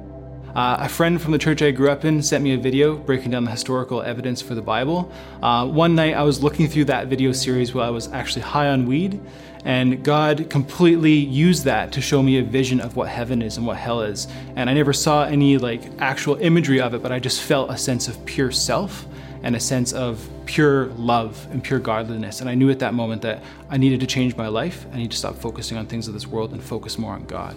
Uh, 0.54 0.76
a 0.80 0.88
friend 0.88 1.20
from 1.20 1.32
the 1.32 1.38
church 1.38 1.62
I 1.62 1.70
grew 1.70 1.90
up 1.90 2.04
in 2.04 2.22
sent 2.22 2.44
me 2.44 2.52
a 2.52 2.58
video 2.58 2.94
breaking 2.94 3.30
down 3.30 3.44
the 3.44 3.50
historical 3.50 4.02
evidence 4.02 4.42
for 4.42 4.54
the 4.54 4.60
Bible. 4.60 5.10
Uh, 5.42 5.66
one 5.66 5.94
night 5.94 6.14
I 6.14 6.22
was 6.22 6.42
looking 6.42 6.68
through 6.68 6.84
that 6.86 7.06
video 7.06 7.32
series 7.32 7.72
while 7.72 7.86
I 7.86 7.90
was 7.90 8.12
actually 8.12 8.42
high 8.42 8.68
on 8.68 8.84
weed, 8.84 9.18
and 9.64 10.04
God 10.04 10.50
completely 10.50 11.14
used 11.14 11.64
that 11.64 11.92
to 11.92 12.02
show 12.02 12.22
me 12.22 12.38
a 12.38 12.42
vision 12.42 12.80
of 12.80 12.96
what 12.96 13.08
heaven 13.08 13.40
is 13.40 13.56
and 13.56 13.66
what 13.66 13.78
hell 13.78 14.02
is. 14.02 14.28
And 14.54 14.68
I 14.68 14.74
never 14.74 14.92
saw 14.92 15.24
any 15.24 15.56
like 15.56 15.84
actual 16.00 16.36
imagery 16.36 16.82
of 16.82 16.92
it, 16.92 17.02
but 17.02 17.12
I 17.12 17.18
just 17.18 17.40
felt 17.40 17.70
a 17.70 17.78
sense 17.78 18.06
of 18.06 18.22
pure 18.26 18.50
self 18.50 19.06
and 19.42 19.56
a 19.56 19.60
sense 19.60 19.94
of 19.94 20.28
pure 20.44 20.86
love 20.96 21.46
and 21.50 21.64
pure 21.64 21.78
godliness. 21.78 22.42
And 22.42 22.50
I 22.50 22.54
knew 22.54 22.68
at 22.70 22.78
that 22.80 22.92
moment 22.92 23.22
that 23.22 23.42
I 23.70 23.78
needed 23.78 24.00
to 24.00 24.06
change 24.06 24.36
my 24.36 24.48
life. 24.48 24.84
I 24.92 24.98
need 24.98 25.10
to 25.12 25.16
stop 25.16 25.36
focusing 25.36 25.78
on 25.78 25.86
things 25.86 26.08
of 26.08 26.14
this 26.14 26.26
world 26.26 26.52
and 26.52 26.62
focus 26.62 26.98
more 26.98 27.14
on 27.14 27.24
God. 27.24 27.56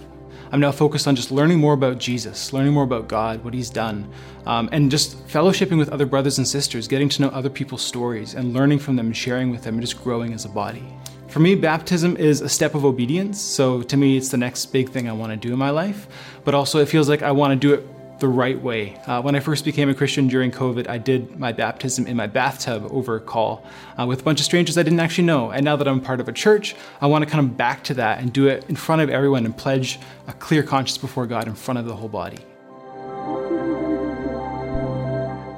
I'm 0.56 0.62
now 0.62 0.72
focused 0.72 1.06
on 1.06 1.18
just 1.18 1.32
learning 1.32 1.60
more 1.60 1.74
about 1.74 1.98
Jesus, 1.98 2.54
learning 2.54 2.72
more 2.72 2.86
about 2.86 3.10
God, 3.10 3.44
what 3.44 3.54
He's 3.54 3.70
done, 3.70 4.10
um, 4.46 4.70
and 4.72 4.90
just 4.90 5.28
fellowshipping 5.28 5.78
with 5.78 5.90
other 5.90 6.06
brothers 6.06 6.38
and 6.38 6.48
sisters, 6.48 6.88
getting 6.88 7.10
to 7.10 7.24
know 7.24 7.28
other 7.28 7.50
people's 7.50 7.82
stories 7.82 8.36
and 8.36 8.54
learning 8.54 8.80
from 8.80 8.96
them 8.96 9.08
and 9.08 9.18
sharing 9.18 9.50
with 9.50 9.64
them 9.64 9.74
and 9.74 9.82
just 9.82 10.02
growing 10.02 10.32
as 10.32 10.46
a 10.46 10.48
body. 10.48 10.82
For 11.28 11.42
me, 11.42 11.56
baptism 11.56 12.16
is 12.16 12.40
a 12.40 12.48
step 12.48 12.74
of 12.74 12.86
obedience. 12.86 13.42
So 13.42 13.82
to 13.82 13.98
me, 13.98 14.16
it's 14.16 14.30
the 14.30 14.38
next 14.38 14.68
big 14.68 14.88
thing 14.92 15.10
I 15.10 15.12
want 15.12 15.34
to 15.34 15.36
do 15.36 15.52
in 15.52 15.60
my 15.60 15.72
life. 15.72 16.08
But 16.46 16.56
also, 16.56 16.80
it 16.80 16.88
feels 16.88 17.10
like 17.10 17.22
I 17.22 17.34
want 17.34 17.52
to 17.52 17.58
do 17.58 17.74
it 17.74 17.86
the 18.26 18.30
right 18.30 18.60
way. 18.60 18.96
Uh, 19.06 19.22
when 19.22 19.36
I 19.36 19.40
first 19.40 19.64
became 19.66 19.88
a 19.88 19.94
Christian 19.94 20.28
during 20.28 20.50
COVID, 20.50 20.90
I 20.90 20.98
did 20.98 21.40
my 21.40 21.52
baptism 21.52 22.08
in 22.08 22.18
my 22.18 22.26
bathtub 22.26 22.88
over 22.90 23.16
a 23.16 23.20
call 23.20 23.64
uh, 24.00 24.08
with 24.08 24.22
a 24.22 24.24
bunch 24.24 24.40
of 24.40 24.46
strangers 24.46 24.80
I 24.80 24.82
didn't 24.82 25.00
actually 25.00 25.26
know. 25.26 25.52
And 25.52 25.64
now 25.64 25.76
that 25.76 25.88
I'm 25.88 26.02
part 26.02 26.20
of 26.20 26.28
a 26.28 26.34
church, 26.34 26.76
I 27.02 27.06
want 27.06 27.24
to 27.24 27.30
come 27.30 27.50
back 27.50 27.84
to 27.84 27.94
that 27.94 28.20
and 28.20 28.34
do 28.34 28.48
it 28.48 28.66
in 28.68 28.76
front 28.76 29.04
of 29.04 29.12
everyone 29.12 29.46
and 29.46 29.56
pledge 29.56 30.00
a 30.28 30.34
clear 30.34 30.64
conscience 30.64 30.98
before 30.98 31.28
God 31.28 31.48
in 31.48 31.54
front 31.54 31.78
of 31.78 31.86
the 31.86 31.96
whole 31.96 32.10
body. 32.10 32.40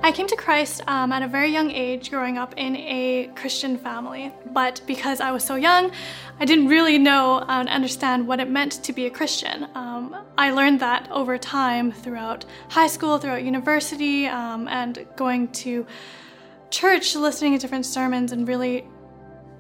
I 0.08 0.14
came 0.14 0.28
to 0.28 0.38
Christ 0.38 0.84
um, 0.88 1.12
at 1.12 1.22
a 1.22 1.28
very 1.28 1.50
young 1.50 1.70
age, 1.70 2.12
growing 2.12 2.38
up 2.38 2.54
in 2.56 2.78
a 2.78 3.30
Christian 3.36 3.78
family. 3.78 4.32
But 4.54 4.80
because 4.88 5.20
I 5.20 5.32
was 5.32 5.44
so 5.44 5.56
young, 5.56 5.92
I 6.40 6.46
didn't 6.46 6.70
really 6.70 6.98
know 6.98 7.44
and 7.46 7.68
understand 7.68 8.26
what 8.26 8.40
it 8.40 8.50
meant 8.50 8.82
to 8.86 8.94
be 8.94 9.08
a 9.08 9.10
Christian. 9.10 9.68
Um, 9.76 10.16
I 10.38 10.52
learned 10.52 10.80
that 10.80 11.12
over 11.12 11.38
time 11.38 11.92
throughout 11.92 12.46
high 12.70 12.88
school, 12.88 13.18
throughout 13.18 13.44
university, 13.44 14.28
um, 14.28 14.70
and 14.70 15.06
going 15.18 15.50
to 15.64 15.86
church, 16.70 17.14
listening 17.14 17.56
to 17.56 17.60
different 17.60 17.86
sermons, 17.86 18.32
and 18.32 18.48
really 18.48 18.88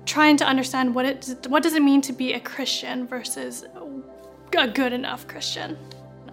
trying 0.06 0.38
to 0.38 0.46
understand 0.46 0.96
what 0.96 1.06
it 1.06 1.46
what 1.50 1.62
does 1.62 1.74
it 1.74 1.82
mean 1.82 2.02
to 2.04 2.14
be 2.14 2.32
a 2.32 2.40
Christian 2.40 3.06
versus 3.06 3.66
a 4.58 4.68
good 4.70 4.94
enough 4.94 5.28
Christian. 5.28 5.78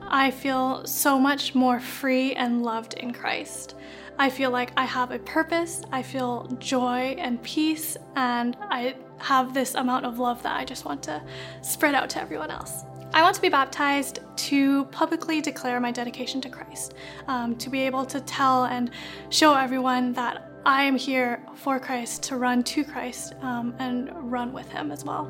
I 0.07 0.31
feel 0.31 0.87
so 0.87 1.19
much 1.19 1.55
more 1.55 1.81
free 1.81 2.35
and 2.35 2.63
loved 2.63 2.95
in 2.95 3.13
Christ. 3.13 3.75
I 4.19 4.31
feel 4.31 4.51
like 4.51 4.73
I 4.77 4.85
have 4.85 5.11
a 5.11 5.19
purpose, 5.19 5.83
I 5.91 6.03
feel 6.03 6.47
joy 6.59 7.17
and 7.19 7.43
peace, 7.43 7.97
and 8.15 8.57
I 8.61 8.95
have 9.19 9.55
this 9.55 9.75
amount 9.75 10.07
of 10.07 10.21
love 10.21 10.43
that 10.45 10.57
I 10.57 10.65
just 10.65 10.85
want 10.85 11.03
to 11.05 11.21
spread 11.63 11.95
out 11.95 12.11
to 12.11 12.21
everyone 12.21 12.51
else. 12.51 12.85
I 13.13 13.23
want 13.23 13.35
to 13.35 13.43
be 13.43 13.49
baptized 13.49 14.21
to 14.37 14.85
publicly 14.87 15.41
declare 15.41 15.81
my 15.81 15.91
dedication 15.91 16.41
to 16.43 16.49
Christ, 16.49 16.95
um, 17.27 17.57
to 17.57 17.71
be 17.71 17.81
able 17.83 18.05
to 18.07 18.21
tell 18.21 18.65
and 18.67 18.91
show 19.31 19.55
everyone 19.55 20.13
that 20.13 20.51
I 20.65 20.85
am 20.85 20.97
here 20.97 21.45
for 21.55 21.81
Christ, 21.81 22.23
to 22.25 22.37
run 22.37 22.63
to 22.65 22.85
Christ, 22.85 23.35
um, 23.43 23.75
and 23.79 24.11
run 24.31 24.53
with 24.53 24.71
Him 24.71 24.93
as 24.93 25.05
well. 25.05 25.27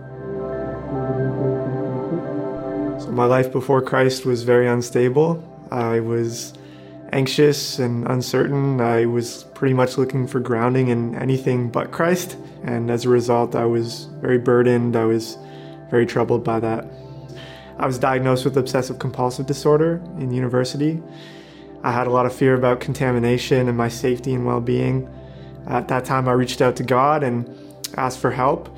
So, 3.00 3.10
my 3.10 3.24
life 3.24 3.50
before 3.50 3.80
Christ 3.82 4.26
was 4.26 4.44
very 4.44 4.68
unstable. 4.68 5.42
I 5.70 6.00
was 6.00 6.52
anxious 7.14 7.78
and 7.78 8.06
uncertain. 8.08 8.80
I 8.80 9.06
was 9.06 9.44
pretty 9.54 9.72
much 9.72 9.96
looking 9.96 10.26
for 10.26 10.40
grounding 10.40 10.88
in 10.88 11.14
anything 11.14 11.70
but 11.70 11.92
Christ. 11.92 12.36
And 12.64 12.90
as 12.90 13.04
a 13.04 13.08
result, 13.08 13.54
I 13.54 13.64
was 13.64 14.06
very 14.20 14.38
burdened. 14.38 14.96
I 14.96 15.04
was 15.04 15.38
very 15.90 16.06
troubled 16.06 16.42
by 16.42 16.58
that. 16.60 16.84
I 17.78 17.86
was 17.86 17.98
diagnosed 17.98 18.44
with 18.44 18.56
obsessive 18.56 18.98
compulsive 18.98 19.46
disorder 19.46 20.02
in 20.18 20.32
university. 20.32 21.00
I 21.84 21.92
had 21.92 22.06
a 22.08 22.10
lot 22.10 22.26
of 22.26 22.34
fear 22.34 22.54
about 22.54 22.80
contamination 22.80 23.68
and 23.68 23.78
my 23.78 23.88
safety 23.88 24.34
and 24.34 24.44
well 24.44 24.60
being. 24.60 25.08
At 25.68 25.88
that 25.88 26.04
time, 26.04 26.28
I 26.28 26.32
reached 26.32 26.60
out 26.60 26.76
to 26.76 26.82
God 26.82 27.22
and 27.22 27.48
asked 27.96 28.18
for 28.18 28.30
help, 28.30 28.68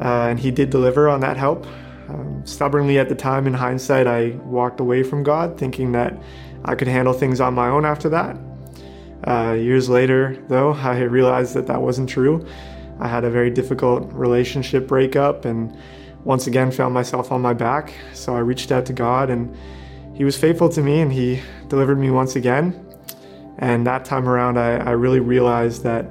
uh, 0.00 0.28
and 0.28 0.40
He 0.40 0.50
did 0.50 0.70
deliver 0.70 1.08
on 1.08 1.20
that 1.20 1.36
help. 1.36 1.66
Um, 2.08 2.42
stubbornly 2.44 2.98
at 2.98 3.08
the 3.08 3.14
time, 3.14 3.46
in 3.46 3.54
hindsight, 3.54 4.06
I 4.06 4.30
walked 4.44 4.80
away 4.80 5.02
from 5.02 5.22
God, 5.22 5.58
thinking 5.58 5.92
that 5.92 6.18
I 6.68 6.74
could 6.74 6.88
handle 6.88 7.14
things 7.14 7.40
on 7.40 7.54
my 7.54 7.68
own 7.68 7.86
after 7.86 8.10
that. 8.10 8.36
Uh, 9.26 9.52
years 9.54 9.88
later, 9.88 10.36
though, 10.48 10.72
I 10.74 10.98
realized 11.00 11.54
that 11.54 11.66
that 11.66 11.80
wasn't 11.80 12.10
true. 12.10 12.46
I 13.00 13.08
had 13.08 13.24
a 13.24 13.30
very 13.30 13.50
difficult 13.50 14.12
relationship 14.12 14.86
breakup 14.86 15.44
and 15.44 15.74
once 16.24 16.46
again 16.46 16.70
found 16.70 16.92
myself 16.92 17.32
on 17.32 17.40
my 17.40 17.54
back. 17.54 17.94
So 18.12 18.36
I 18.36 18.40
reached 18.40 18.70
out 18.70 18.84
to 18.86 18.92
God 18.92 19.30
and 19.30 19.56
He 20.14 20.24
was 20.24 20.36
faithful 20.36 20.68
to 20.70 20.82
me 20.82 21.00
and 21.00 21.10
He 21.10 21.40
delivered 21.68 21.98
me 21.98 22.10
once 22.10 22.36
again. 22.36 22.84
And 23.60 23.86
that 23.86 24.04
time 24.04 24.28
around, 24.28 24.58
I, 24.58 24.76
I 24.76 24.90
really 24.90 25.20
realized 25.20 25.82
that, 25.84 26.06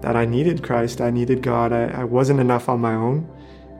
that 0.00 0.16
I 0.16 0.24
needed 0.24 0.62
Christ. 0.62 1.00
I 1.00 1.10
needed 1.10 1.42
God. 1.42 1.72
I, 1.72 1.88
I 1.88 2.04
wasn't 2.04 2.40
enough 2.40 2.68
on 2.68 2.80
my 2.80 2.94
own. 2.94 3.28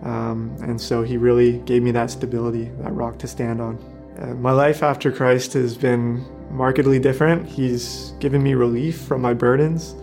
Um, 0.02 0.56
and 0.60 0.80
so 0.80 1.02
He 1.02 1.16
really 1.16 1.58
gave 1.60 1.82
me 1.82 1.90
that 1.92 2.10
stability, 2.10 2.70
that 2.80 2.92
rock 2.92 3.18
to 3.20 3.26
stand 3.26 3.60
on. 3.60 3.97
Uh, 4.20 4.34
my 4.34 4.50
life 4.50 4.82
after 4.82 5.12
Christ 5.12 5.52
has 5.52 5.76
been 5.76 6.24
markedly 6.50 6.98
different. 6.98 7.46
He's 7.46 8.12
given 8.18 8.42
me 8.42 8.54
relief 8.54 9.00
from 9.00 9.22
my 9.22 9.32
burdens. 9.32 9.94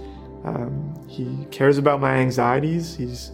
Um, 0.46 0.94
he 1.10 1.46
cares 1.52 1.78
about 1.78 2.00
my 2.00 2.16
anxieties. 2.16 2.96
He's 2.96 3.32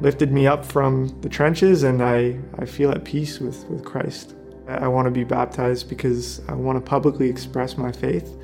lifted 0.00 0.30
me 0.30 0.46
up 0.46 0.64
from 0.64 1.08
the 1.20 1.28
trenches, 1.28 1.82
and 1.82 2.02
I, 2.02 2.38
I 2.58 2.64
feel 2.64 2.90
at 2.90 3.04
peace 3.04 3.40
with, 3.40 3.64
with 3.68 3.84
Christ. 3.84 4.34
I 4.68 4.86
want 4.86 5.06
to 5.06 5.10
be 5.10 5.24
baptized 5.24 5.88
because 5.88 6.40
I 6.48 6.52
want 6.52 6.76
to 6.76 6.88
publicly 6.88 7.28
express 7.28 7.76
my 7.76 7.90
faith. 7.90 8.36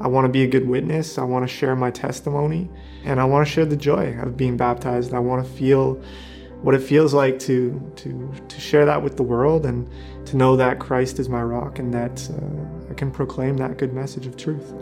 I 0.00 0.08
want 0.08 0.26
to 0.26 0.28
be 0.28 0.42
a 0.42 0.46
good 0.46 0.68
witness. 0.68 1.16
I 1.16 1.24
want 1.24 1.48
to 1.48 1.54
share 1.54 1.74
my 1.74 1.90
testimony, 1.90 2.70
and 3.04 3.20
I 3.20 3.24
want 3.24 3.46
to 3.46 3.52
share 3.52 3.64
the 3.64 3.76
joy 3.76 4.18
of 4.20 4.36
being 4.36 4.56
baptized. 4.56 5.14
I 5.14 5.20
want 5.20 5.46
to 5.46 5.50
feel 5.52 6.02
what 6.62 6.74
it 6.74 6.82
feels 6.82 7.14
like 7.14 7.38
to 7.40 7.92
to 7.96 8.32
to 8.48 8.60
share 8.60 8.84
that 8.84 9.02
with 9.02 9.16
the 9.16 9.22
world 9.22 9.64
and 9.64 9.88
to 10.26 10.36
know 10.36 10.56
that 10.56 10.78
Christ 10.78 11.18
is 11.18 11.28
my 11.28 11.42
rock 11.42 11.78
and 11.78 11.92
that 11.94 12.30
uh, 12.30 12.90
I 12.90 12.94
can 12.94 13.10
proclaim 13.10 13.56
that 13.56 13.78
good 13.78 13.92
message 13.92 14.26
of 14.26 14.36
truth. 14.36 14.72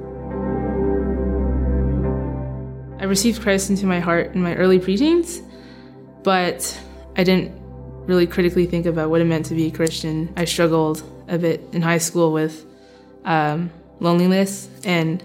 I 3.01 3.05
received 3.05 3.41
Christ 3.43 3.71
into 3.71 3.87
my 3.87 4.01
heart 4.01 4.35
in 4.35 4.43
my 4.43 4.57
early 4.57 4.81
preteens, 4.81 5.41
but 6.25 6.79
I 7.17 7.23
didn't 7.23 7.53
really 8.07 8.27
critically 8.27 8.67
think 8.67 8.87
about 8.87 9.11
what 9.11 9.21
it 9.21 9.27
meant 9.27 9.47
to 9.47 9.55
be 9.55 9.67
a 9.67 9.71
Christian. 9.71 10.33
I 10.37 10.47
struggled 10.47 11.03
a 11.29 11.39
bit 11.39 11.63
in 11.73 11.83
high 11.83 11.99
school 11.99 12.33
with 12.33 12.67
um, 13.25 13.71
loneliness 14.01 14.69
and 14.83 15.25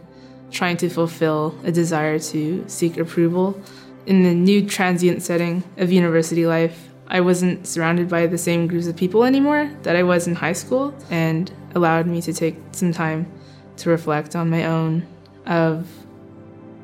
trying 0.51 0.77
to 0.77 0.89
fulfill 0.89 1.57
a 1.63 1.71
desire 1.71 2.19
to 2.19 2.63
seek 2.67 2.97
approval 2.97 3.59
in 4.05 4.23
the 4.23 4.33
new 4.33 4.67
transient 4.67 5.21
setting 5.21 5.63
of 5.77 5.91
university 5.91 6.45
life, 6.45 6.89
I 7.07 7.21
wasn't 7.21 7.67
surrounded 7.67 8.09
by 8.09 8.27
the 8.27 8.37
same 8.37 8.67
groups 8.67 8.87
of 8.87 8.95
people 8.95 9.23
anymore 9.23 9.71
that 9.83 9.95
I 9.95 10.03
was 10.03 10.27
in 10.27 10.35
high 10.35 10.53
school 10.53 10.95
and 11.09 11.51
allowed 11.75 12.07
me 12.07 12.21
to 12.21 12.33
take 12.33 12.57
some 12.71 12.91
time 12.91 13.31
to 13.77 13.89
reflect 13.89 14.35
on 14.35 14.49
my 14.49 14.65
own 14.65 15.05
of 15.45 15.87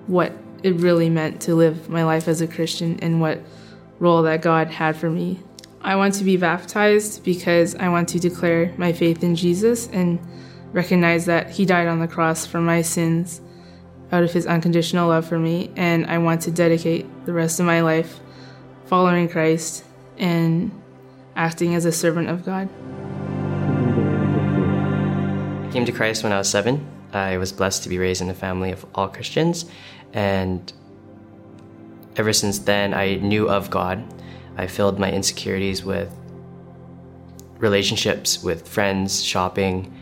what 0.08 0.34
it 0.64 0.76
really 0.76 1.10
meant 1.10 1.42
to 1.42 1.56
live 1.56 1.90
my 1.90 2.04
life 2.04 2.28
as 2.28 2.42
a 2.42 2.48
Christian 2.48 3.00
and 3.02 3.22
what 3.22 3.40
role 4.00 4.24
that 4.24 4.42
God 4.42 4.68
had 4.68 4.96
for 4.96 5.10
me. 5.10 5.40
I 5.82 5.96
want 5.96 6.14
to 6.16 6.24
be 6.24 6.36
baptized 6.36 7.24
because 7.24 7.76
I 7.76 7.90
want 7.90 8.10
to 8.10 8.20
declare 8.20 8.74
my 8.78 8.92
faith 8.92 9.24
in 9.24 9.36
Jesus 9.36 9.88
and 9.88 10.20
recognize 10.74 11.26
that 11.26 11.52
He 11.52 11.66
died 11.66 11.88
on 11.88 12.00
the 12.00 12.08
cross 12.08 12.46
for 12.46 12.60
my 12.60 12.82
sins 12.82 13.42
out 14.12 14.24
of 14.24 14.32
his 14.32 14.48
unconditional 14.48 15.10
love 15.10 15.26
for 15.28 15.38
me, 15.38 15.72
and 15.76 16.06
I 16.06 16.18
want 16.18 16.42
to 16.44 16.52
dedicate 16.52 17.06
the 17.26 17.34
rest 17.34 17.60
of 17.60 17.66
my 17.66 17.82
life 17.82 18.20
following 18.86 19.30
Christ 19.30 19.84
and 20.18 20.72
acting 21.36 21.76
as 21.76 21.86
a 21.86 21.92
servant 21.92 22.30
of 22.30 22.44
God. 22.44 22.70
I 25.68 25.72
came 25.72 25.86
to 25.86 25.92
Christ 25.92 26.24
when 26.24 26.32
I 26.32 26.38
was 26.38 26.50
seven. 26.50 26.88
I 27.14 27.38
was 27.38 27.52
blessed 27.52 27.84
to 27.84 27.90
be 27.90 27.98
raised 27.98 28.22
in 28.22 28.30
a 28.30 28.34
family 28.34 28.72
of 28.72 28.86
all 28.96 29.08
Christians, 29.08 29.66
and 30.14 30.72
ever 32.16 32.34
since 32.34 32.60
then, 32.60 32.94
I 32.94 33.16
knew 33.16 33.50
of 33.50 33.70
God. 33.70 34.04
I 34.58 34.68
filled 34.68 35.00
my 35.00 35.12
insecurities 35.12 35.84
with 35.84 36.14
relationships 37.60 38.42
with 38.42 38.68
friends, 38.68 39.24
shopping, 39.24 39.94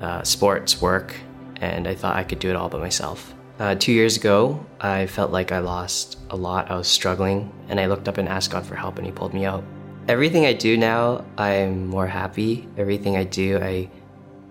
uh, 0.00 0.22
sports, 0.22 0.82
work, 0.82 1.14
and 1.60 1.88
I 1.88 1.94
thought 1.94 2.16
I 2.16 2.24
could 2.24 2.38
do 2.38 2.50
it 2.50 2.56
all 2.56 2.68
by 2.68 2.78
myself. 2.78 3.32
Uh, 3.58 3.74
two 3.74 3.92
years 3.92 4.18
ago, 4.18 4.64
I 4.80 5.06
felt 5.06 5.30
like 5.30 5.50
I 5.50 5.60
lost 5.60 6.18
a 6.28 6.36
lot. 6.36 6.70
I 6.70 6.76
was 6.76 6.88
struggling, 6.88 7.50
and 7.68 7.80
I 7.80 7.86
looked 7.86 8.06
up 8.06 8.18
and 8.18 8.28
asked 8.28 8.50
God 8.50 8.66
for 8.66 8.74
help, 8.74 8.98
and 8.98 9.06
He 9.06 9.12
pulled 9.12 9.32
me 9.32 9.46
out. 9.46 9.64
Everything 10.08 10.44
I 10.44 10.52
do 10.52 10.76
now, 10.76 11.24
I'm 11.38 11.86
more 11.86 12.06
happy. 12.06 12.68
Everything 12.76 13.16
I 13.16 13.24
do, 13.24 13.58
I 13.58 13.88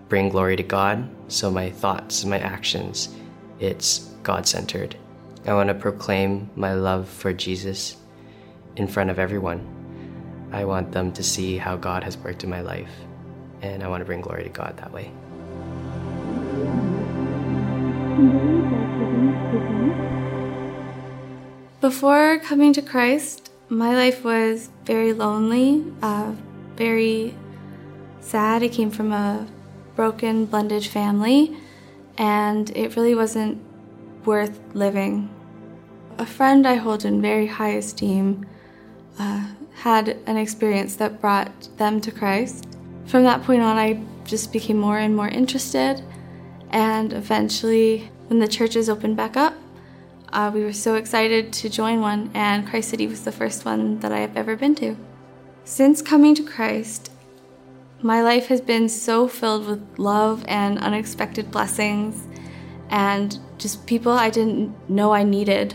bring 0.08 0.28
glory 0.28 0.56
to 0.56 0.64
God. 0.64 1.08
So 1.28 1.52
my 1.52 1.70
thoughts, 1.70 2.24
my 2.24 2.40
actions, 2.40 3.14
it's 3.60 4.10
God 4.24 4.46
centered. 4.46 4.96
I 5.46 5.54
want 5.54 5.68
to 5.68 5.74
proclaim 5.74 6.50
my 6.56 6.74
love 6.74 7.08
for 7.08 7.32
Jesus 7.32 7.96
in 8.74 8.88
front 8.88 9.10
of 9.10 9.20
everyone. 9.20 9.64
I 10.52 10.64
want 10.64 10.90
them 10.90 11.12
to 11.12 11.22
see 11.22 11.56
how 11.58 11.76
God 11.76 12.02
has 12.02 12.18
worked 12.18 12.42
in 12.42 12.50
my 12.50 12.60
life, 12.60 12.90
and 13.62 13.84
I 13.84 13.88
want 13.88 14.00
to 14.00 14.04
bring 14.04 14.20
glory 14.20 14.42
to 14.42 14.50
God 14.50 14.76
that 14.78 14.92
way. 14.92 15.12
Before 21.80 22.38
coming 22.38 22.72
to 22.72 22.82
Christ, 22.82 23.50
my 23.68 23.94
life 23.94 24.24
was 24.24 24.70
very 24.84 25.12
lonely, 25.12 25.84
uh, 26.02 26.32
very 26.76 27.34
sad. 28.20 28.62
I 28.62 28.68
came 28.68 28.90
from 28.90 29.12
a 29.12 29.46
broken, 29.94 30.46
blended 30.46 30.84
family, 30.84 31.56
and 32.18 32.70
it 32.76 32.96
really 32.96 33.14
wasn't 33.14 33.62
worth 34.24 34.58
living. 34.74 35.30
A 36.18 36.26
friend 36.26 36.66
I 36.66 36.74
hold 36.74 37.04
in 37.04 37.22
very 37.22 37.46
high 37.46 37.72
esteem 37.72 38.46
uh, 39.18 39.46
had 39.74 40.18
an 40.26 40.36
experience 40.36 40.96
that 40.96 41.20
brought 41.20 41.68
them 41.76 42.00
to 42.00 42.10
Christ. 42.10 42.66
From 43.06 43.22
that 43.24 43.42
point 43.42 43.62
on, 43.62 43.76
I 43.76 44.02
just 44.24 44.52
became 44.52 44.78
more 44.78 44.98
and 44.98 45.14
more 45.14 45.28
interested, 45.28 46.02
and 46.70 47.12
eventually, 47.12 48.10
when 48.28 48.38
the 48.38 48.48
churches 48.48 48.88
opened 48.88 49.16
back 49.16 49.36
up, 49.36 49.54
uh, 50.32 50.50
we 50.52 50.62
were 50.64 50.72
so 50.72 50.96
excited 50.96 51.52
to 51.52 51.68
join 51.68 52.00
one, 52.00 52.30
and 52.34 52.66
Christ 52.66 52.90
City 52.90 53.06
was 53.06 53.24
the 53.24 53.32
first 53.32 53.64
one 53.64 54.00
that 54.00 54.12
I 54.12 54.18
have 54.18 54.36
ever 54.36 54.56
been 54.56 54.74
to. 54.76 54.96
Since 55.64 56.02
coming 56.02 56.34
to 56.34 56.42
Christ, 56.42 57.10
my 58.02 58.22
life 58.22 58.46
has 58.48 58.60
been 58.60 58.88
so 58.88 59.28
filled 59.28 59.66
with 59.66 59.98
love 59.98 60.44
and 60.48 60.78
unexpected 60.78 61.50
blessings, 61.50 62.22
and 62.90 63.38
just 63.58 63.86
people 63.86 64.12
I 64.12 64.30
didn't 64.30 64.90
know 64.90 65.12
I 65.12 65.22
needed 65.22 65.74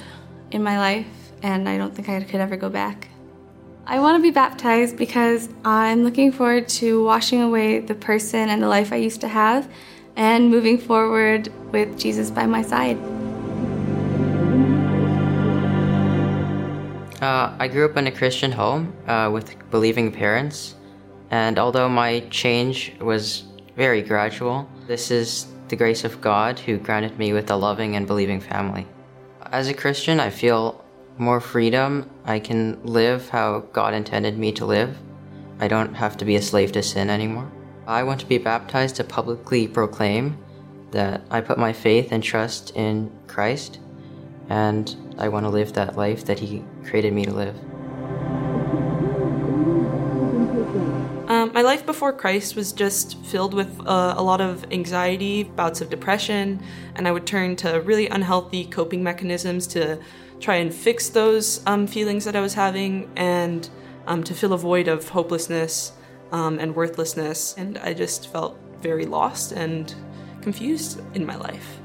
in 0.52 0.64
my 0.64 0.78
life, 0.78 1.08
and 1.42 1.68
I 1.68 1.78
don't 1.78 1.96
think 1.96 2.10
I 2.10 2.22
could 2.22 2.42
ever 2.42 2.58
go 2.58 2.70
back. 2.70 3.08
I 3.88 4.00
want 4.00 4.18
to 4.18 4.22
be 4.22 4.32
baptized 4.32 4.96
because 4.96 5.50
I'm 5.66 6.04
looking 6.04 6.32
forward 6.32 6.70
to 6.70 7.04
washing 7.04 7.42
away 7.42 7.80
the 7.80 7.96
person 7.96 8.50
and 8.50 8.62
the 8.62 8.68
life 8.68 8.94
I 8.94 8.98
used 8.98 9.22
to 9.22 9.28
have 9.28 9.68
and 10.16 10.50
moving 10.50 10.78
forward 10.78 11.52
with 11.72 11.98
Jesus 11.98 12.32
by 12.32 12.46
my 12.46 12.62
side. 12.62 12.98
Uh, 17.22 17.56
I 17.60 17.68
grew 17.68 17.86
up 17.86 17.98
in 17.98 18.08
a 18.08 18.12
Christian 18.12 18.52
home 18.52 18.94
uh, 19.08 19.30
with 19.32 19.56
believing 19.70 20.12
parents, 20.12 20.76
and 21.30 21.60
although 21.60 21.88
my 21.88 22.22
change 22.32 22.94
was 23.00 23.44
very 23.76 24.02
gradual. 24.02 24.70
This 24.88 25.12
is 25.12 25.48
the 25.70 25.76
grace 25.76 26.04
of 26.04 26.20
God 26.20 26.60
who 26.60 26.78
granted 26.78 27.18
me 27.18 27.34
with 27.34 27.50
a 27.50 27.56
loving 27.56 27.96
and 27.96 28.06
believing 28.06 28.42
family. 28.42 28.86
As 29.52 29.68
a 29.68 29.74
Christian, 29.74 30.20
I 30.20 30.30
feel 30.30 30.84
more 31.18 31.40
freedom. 31.40 32.10
I 32.26 32.40
can 32.40 32.82
live 32.84 33.30
how 33.30 33.60
God 33.72 33.94
intended 33.94 34.38
me 34.38 34.52
to 34.54 34.66
live. 34.66 34.98
I 35.60 35.68
don't 35.68 35.94
have 35.94 36.18
to 36.18 36.26
be 36.26 36.36
a 36.36 36.42
slave 36.42 36.72
to 36.74 36.84
sin 36.84 37.10
anymore. 37.10 37.52
I 37.92 38.04
want 38.04 38.22
to 38.22 38.26
be 38.26 38.38
baptized 38.38 38.96
to 38.96 39.04
publicly 39.04 39.68
proclaim 39.68 40.38
that 40.92 41.24
I 41.30 41.42
put 41.42 41.58
my 41.58 41.74
faith 41.74 42.14
and 42.14 42.24
trust 42.24 42.72
in 42.74 43.12
Christ, 43.28 43.80
and 44.48 44.96
I 45.18 45.28
want 45.28 45.46
to 45.46 45.50
live 45.50 45.74
that 45.74 45.98
life 45.98 46.24
that 46.24 46.40
He 46.40 46.64
created 46.86 47.12
me 47.12 47.26
to 47.26 47.34
live. 47.34 47.56
Um, 51.30 51.52
my 51.54 51.62
life 51.62 51.86
before 51.86 52.14
Christ 52.14 52.56
was 52.56 52.72
just 52.72 53.18
filled 53.26 53.54
with 53.54 53.78
uh, 53.82 54.14
a 54.16 54.24
lot 54.24 54.40
of 54.40 54.64
anxiety, 54.72 55.44
bouts 55.44 55.82
of 55.82 55.90
depression, 55.90 56.64
and 56.96 57.10
I 57.10 57.12
would 57.12 57.28
turn 57.28 57.58
to 57.58 57.82
really 57.82 58.08
unhealthy 58.08 58.64
coping 58.64 59.04
mechanisms 59.04 59.68
to 59.68 60.00
try 60.40 60.56
and 60.56 60.74
fix 60.74 61.10
those 61.10 61.62
um, 61.68 61.88
feelings 61.88 62.24
that 62.24 62.38
I 62.38 62.42
was 62.42 62.54
having 62.54 63.12
and 63.18 63.70
um, 64.08 64.24
to 64.24 64.34
fill 64.34 64.54
a 64.54 64.58
void 64.58 64.88
of 64.88 65.10
hopelessness 65.10 65.92
um, 66.32 66.60
and 66.60 66.76
worthlessness. 66.76 67.56
And 67.58 67.78
I 67.80 67.94
just 67.94 68.32
felt 68.32 68.58
very 68.82 69.06
lost 69.06 69.52
and 69.52 69.94
confused 70.42 71.02
in 71.14 71.26
my 71.26 71.36
life. 71.36 71.78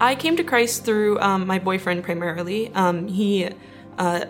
I 0.00 0.14
came 0.14 0.36
to 0.36 0.44
Christ 0.44 0.84
through 0.84 1.20
um, 1.20 1.46
my 1.46 1.58
boyfriend 1.58 2.02
primarily. 2.02 2.72
Um, 2.74 3.06
he 3.06 3.50
uh, 3.98 4.24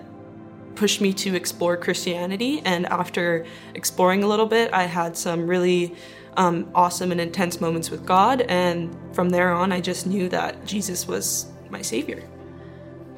pushed 0.75 1.01
me 1.01 1.13
to 1.13 1.35
explore 1.35 1.77
Christianity, 1.77 2.61
and 2.65 2.87
after 2.87 3.47
exploring 3.75 4.25
a 4.25 4.27
little 4.27 4.47
bit, 4.47 4.73
I 4.73 4.85
had 4.85 5.17
some 5.17 5.47
really 5.47 5.95
um, 6.37 6.71
awesome 6.75 7.13
and 7.13 7.21
intense 7.21 7.61
moments 7.61 7.91
with 7.91 8.05
God. 8.05 8.43
And 8.43 8.97
from 9.13 9.31
there 9.31 9.53
on, 9.53 9.73
I 9.73 9.81
just 9.81 10.07
knew 10.07 10.29
that 10.31 10.65
Jesus 10.65 11.07
was 11.07 11.47
my 11.71 11.83
savior. 11.83 12.23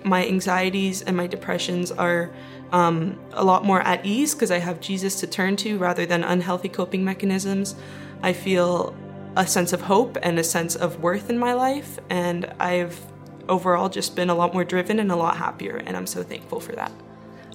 My 0.05 0.27
anxieties 0.27 1.03
and 1.03 1.17
my 1.17 1.27
depressions 1.27 1.93
are 1.93 2.33
um, 2.73 3.19
a 3.33 3.45
lot 3.45 3.65
more 3.65 3.81
at 3.83 4.05
ease 4.05 4.35
because 4.35 4.51
I 4.51 4.59
have 4.59 4.81
Jesus 4.81 5.21
to 5.21 5.27
turn 5.27 5.57
to 5.57 5.79
rather 5.79 6.07
than 6.07 6.25
unhealthy 6.25 6.69
coping 6.69 7.05
mechanisms. 7.05 7.77
I 8.23 8.33
feel 8.33 8.97
a 9.37 9.47
sense 9.47 9.73
of 9.73 9.83
hope 9.83 10.17
and 10.23 10.39
a 10.39 10.45
sense 10.45 10.75
of 10.75 11.01
worth 11.01 11.31
in 11.31 11.39
my 11.39 11.53
life, 11.53 11.99
and 12.11 12.53
I've 12.59 13.01
overall 13.49 13.89
just 13.89 14.17
been 14.17 14.31
a 14.31 14.35
lot 14.35 14.53
more 14.53 14.65
driven 14.65 14.99
and 14.99 15.11
a 15.11 15.17
lot 15.17 15.37
happier, 15.37 15.77
and 15.77 15.97
I'm 15.97 16.07
so 16.07 16.23
thankful 16.23 16.61
for 16.61 16.73
that. 16.73 16.93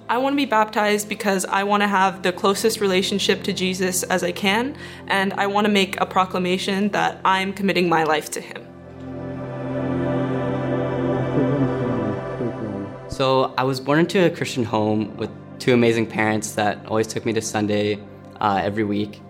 I 0.08 0.18
want 0.18 0.32
to 0.32 0.36
be 0.36 0.46
baptized 0.46 1.08
because 1.08 1.44
I 1.44 1.64
want 1.64 1.82
to 1.82 1.86
have 1.86 2.22
the 2.22 2.32
closest 2.32 2.80
relationship 2.80 3.42
to 3.42 3.52
Jesus 3.52 4.02
as 4.04 4.24
I 4.24 4.32
can, 4.32 4.76
and 5.06 5.32
I 5.34 5.46
want 5.46 5.66
to 5.66 5.72
make 5.72 6.00
a 6.00 6.06
proclamation 6.06 6.88
that 6.90 7.20
I'm 7.24 7.52
committing 7.52 7.88
my 7.88 8.04
life 8.04 8.30
to 8.32 8.40
Him. 8.40 8.67
So, 13.18 13.52
I 13.58 13.64
was 13.64 13.80
born 13.80 13.98
into 13.98 14.26
a 14.26 14.30
Christian 14.30 14.62
home 14.62 15.16
with 15.16 15.28
two 15.58 15.74
amazing 15.74 16.06
parents 16.06 16.52
that 16.52 16.86
always 16.86 17.08
took 17.08 17.26
me 17.26 17.32
to 17.32 17.42
Sunday 17.42 17.98
uh, 18.40 18.60
every 18.62 18.84
week. 18.84 19.20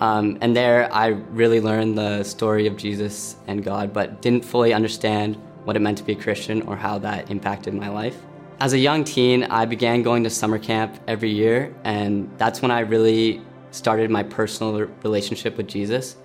Um, 0.00 0.36
and 0.40 0.56
there, 0.56 0.92
I 0.92 1.06
really 1.30 1.60
learned 1.60 1.96
the 1.96 2.24
story 2.24 2.66
of 2.66 2.76
Jesus 2.76 3.36
and 3.46 3.62
God, 3.62 3.92
but 3.92 4.20
didn't 4.20 4.44
fully 4.44 4.74
understand 4.74 5.36
what 5.62 5.76
it 5.76 5.78
meant 5.78 5.96
to 5.98 6.02
be 6.02 6.14
a 6.14 6.16
Christian 6.16 6.62
or 6.62 6.74
how 6.74 6.98
that 6.98 7.30
impacted 7.30 7.72
my 7.72 7.88
life. 7.88 8.16
As 8.58 8.72
a 8.72 8.78
young 8.78 9.04
teen, 9.04 9.44
I 9.44 9.64
began 9.64 10.02
going 10.02 10.24
to 10.24 10.30
summer 10.30 10.58
camp 10.58 10.98
every 11.06 11.30
year, 11.30 11.72
and 11.84 12.28
that's 12.38 12.62
when 12.62 12.72
I 12.72 12.80
really 12.80 13.42
started 13.70 14.10
my 14.10 14.24
personal 14.24 14.88
relationship 15.04 15.56
with 15.56 15.68
Jesus. 15.68 16.16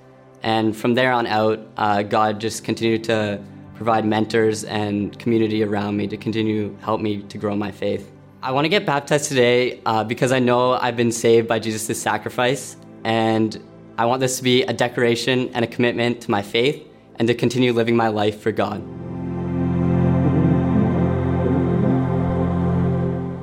And 0.41 0.75
from 0.75 0.95
there 0.95 1.11
on 1.11 1.27
out, 1.27 1.59
uh, 1.77 2.01
God 2.01 2.41
just 2.41 2.63
continued 2.63 3.03
to 3.03 3.43
provide 3.81 4.05
mentors 4.05 4.63
and 4.65 5.17
community 5.17 5.63
around 5.63 5.97
me 5.97 6.05
to 6.05 6.15
continue 6.15 6.77
help 6.81 7.01
me 7.01 7.23
to 7.23 7.37
grow 7.39 7.55
my 7.55 7.71
faith. 7.71 8.11
I 8.43 8.51
want 8.51 8.65
to 8.65 8.69
get 8.69 8.85
baptized 8.85 9.27
today 9.27 9.81
uh, 9.87 10.03
because 10.03 10.31
I 10.31 10.37
know 10.37 10.73
I've 10.73 10.95
been 10.95 11.11
saved 11.11 11.47
by 11.47 11.57
Jesus' 11.57 11.99
sacrifice, 11.99 12.77
and 13.03 13.59
I 13.97 14.05
want 14.05 14.19
this 14.19 14.37
to 14.37 14.43
be 14.43 14.61
a 14.65 14.73
declaration 14.73 15.49
and 15.55 15.65
a 15.65 15.67
commitment 15.67 16.21
to 16.21 16.29
my 16.29 16.43
faith 16.43 16.87
and 17.15 17.27
to 17.27 17.33
continue 17.33 17.73
living 17.73 17.95
my 17.95 18.09
life 18.09 18.39
for 18.39 18.51
God. 18.51 18.81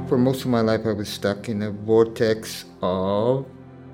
For 0.09 0.18
most 0.18 0.43
of 0.43 0.51
my 0.51 0.61
life, 0.61 0.86
I 0.86 0.93
was 0.93 1.09
stuck 1.09 1.49
in 1.49 1.62
a 1.62 1.72
vortex 1.72 2.64
of 2.80 3.45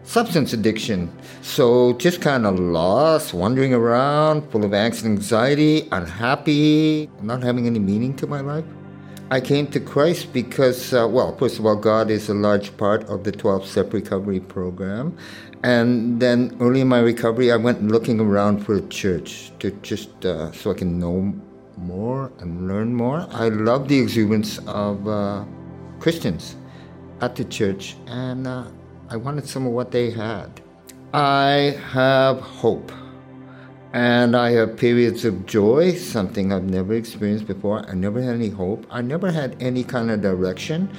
substance 0.04 0.52
addiction. 0.52 1.10
So 1.42 1.94
just 1.94 2.20
kind 2.20 2.46
of 2.46 2.58
lost, 2.58 3.34
wandering 3.34 3.74
around, 3.74 4.50
full 4.50 4.64
of 4.64 4.70
angst 4.70 5.04
and 5.04 5.16
anxiety, 5.16 5.88
unhappy, 5.92 7.10
not 7.22 7.42
having 7.42 7.66
any 7.66 7.78
meaning 7.78 8.14
to 8.16 8.26
my 8.26 8.40
life. 8.40 8.64
I 9.30 9.40
came 9.40 9.66
to 9.68 9.80
Christ 9.80 10.32
because, 10.32 10.92
uh, 10.92 11.08
well, 11.10 11.36
first 11.36 11.58
of 11.58 11.66
all, 11.66 11.76
God 11.76 12.10
is 12.10 12.28
a 12.28 12.34
large 12.34 12.76
part 12.76 13.04
of 13.08 13.24
the 13.24 13.32
12 13.32 13.66
step 13.66 13.92
recovery 13.92 14.38
program. 14.38 15.16
And 15.64 16.20
then 16.20 16.56
early 16.60 16.82
in 16.82 16.88
my 16.88 17.00
recovery, 17.00 17.50
I 17.50 17.56
went 17.56 17.82
looking 17.88 18.20
around 18.20 18.58
for 18.64 18.76
a 18.76 18.82
church 18.88 19.50
to 19.60 19.70
just 19.82 20.26
uh, 20.26 20.52
so 20.52 20.70
I 20.70 20.74
can 20.74 20.98
know 20.98 21.34
more 21.78 22.30
and 22.40 22.68
learn 22.68 22.94
more. 22.94 23.26
I 23.30 23.48
love 23.48 23.88
the 23.88 23.98
exuberance 23.98 24.58
of 24.68 25.08
uh, 25.08 25.44
Christians 26.00 26.56
at 27.22 27.34
the 27.34 27.44
church, 27.44 27.96
and 28.06 28.46
uh, 28.46 28.64
I 29.08 29.16
wanted 29.16 29.46
some 29.46 29.66
of 29.66 29.72
what 29.72 29.90
they 29.90 30.10
had. 30.10 30.60
I 31.12 31.78
have 31.92 32.40
hope, 32.40 32.90
and 33.92 34.34
I 34.34 34.52
have 34.52 34.76
periods 34.76 35.24
of 35.24 35.46
joy, 35.46 35.92
something 35.94 36.52
I've 36.52 36.64
never 36.64 36.94
experienced 36.94 37.46
before. 37.46 37.88
I 37.88 37.94
never 37.94 38.20
had 38.22 38.34
any 38.34 38.48
hope. 38.48 38.86
I 38.90 39.02
never 39.02 39.30
had 39.30 39.56
any 39.60 39.84
kind 39.84 40.10
of 40.10 40.22
direction. 40.22 40.90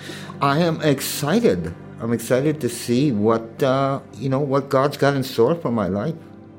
I 0.41 0.60
am 0.60 0.82
excited. 0.82 1.74
I'm 1.99 2.14
excited 2.14 2.62
to 2.62 2.70
see 2.70 3.12
what 3.12 3.64
uh, 3.64 4.01
you 4.14 4.30
know 4.30 4.39
what 4.39 4.70
God's 4.70 4.97
got 4.97 5.16
in 5.16 5.24
store 5.24 5.56
for 5.56 5.72
my 5.72 5.88
life, 5.88 6.16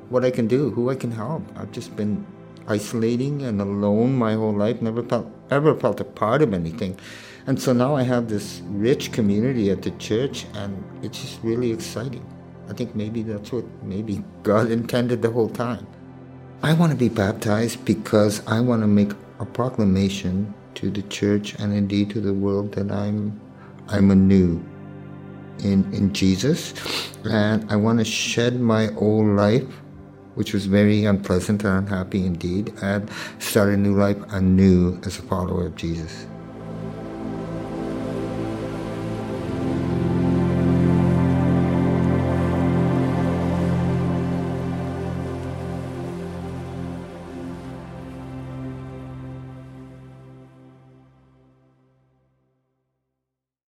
what 0.09 0.25
I 0.25 0.31
can 0.31 0.49
do, 0.49 0.71
who 0.71 0.91
I 0.91 0.97
can 0.97 1.13
help. 1.13 1.43
I've 1.57 1.73
just 1.73 1.95
been 1.95 2.27
isolating 2.67 3.43
and 3.43 3.61
alone 3.61 4.17
my 4.17 4.35
whole 4.35 4.53
life. 4.53 4.83
Never 4.83 5.03
felt 5.03 5.31
ever 5.51 5.75
felt 5.77 6.01
a 6.01 6.05
part 6.05 6.43
of 6.43 6.53
anything. 6.53 6.99
And 7.47 7.61
so 7.61 7.73
now 7.73 7.95
I 7.95 8.03
have 8.03 8.29
this 8.29 8.61
rich 8.67 9.13
community 9.13 9.71
at 9.71 9.83
the 9.83 9.93
church, 9.93 10.47
and 10.55 10.83
it's 11.03 11.21
just 11.21 11.39
really 11.45 11.71
exciting. 11.71 12.25
I 12.69 12.73
think 12.73 12.97
maybe 12.97 13.23
that's 13.23 13.53
what 13.53 13.65
maybe 13.83 14.25
God 14.43 14.71
intended 14.79 15.23
the 15.23 15.31
whole 15.31 15.49
time. 15.49 15.87
I 16.63 16.73
want 16.73 16.91
to 16.91 16.99
be 16.99 17.09
baptized 17.09 17.85
because 17.85 18.45
I 18.47 18.61
want 18.61 18.83
to 18.83 18.89
make 18.89 19.13
a 19.39 19.47
proclamation 19.47 20.53
to 20.75 20.91
the 20.91 21.03
church 21.03 21.55
and 21.55 21.73
indeed 21.73 22.11
to 22.11 22.21
the 22.21 22.35
world 22.35 22.73
that 22.73 22.91
I'm 22.91 23.41
I'm 23.89 24.11
anew 24.11 24.65
in 25.61 25.93
in 25.95 26.13
Jesus, 26.13 26.75
and 27.25 27.71
I 27.71 27.77
want 27.77 28.01
to 28.01 28.05
shed 28.05 28.59
my 28.59 28.89
old 28.97 29.27
life, 29.27 29.69
which 30.35 30.53
was 30.53 30.67
very 30.67 31.05
unpleasant 31.05 31.63
and 31.63 31.87
unhappy 31.87 32.27
indeed, 32.27 32.73
and 32.83 33.09
start 33.39 33.69
a 33.69 33.77
new 33.77 33.95
life 33.95 34.19
anew 34.31 35.01
as 35.05 35.21
a 35.21 35.23
follower 35.23 35.67
of 35.67 35.77
Jesus. 35.77 36.27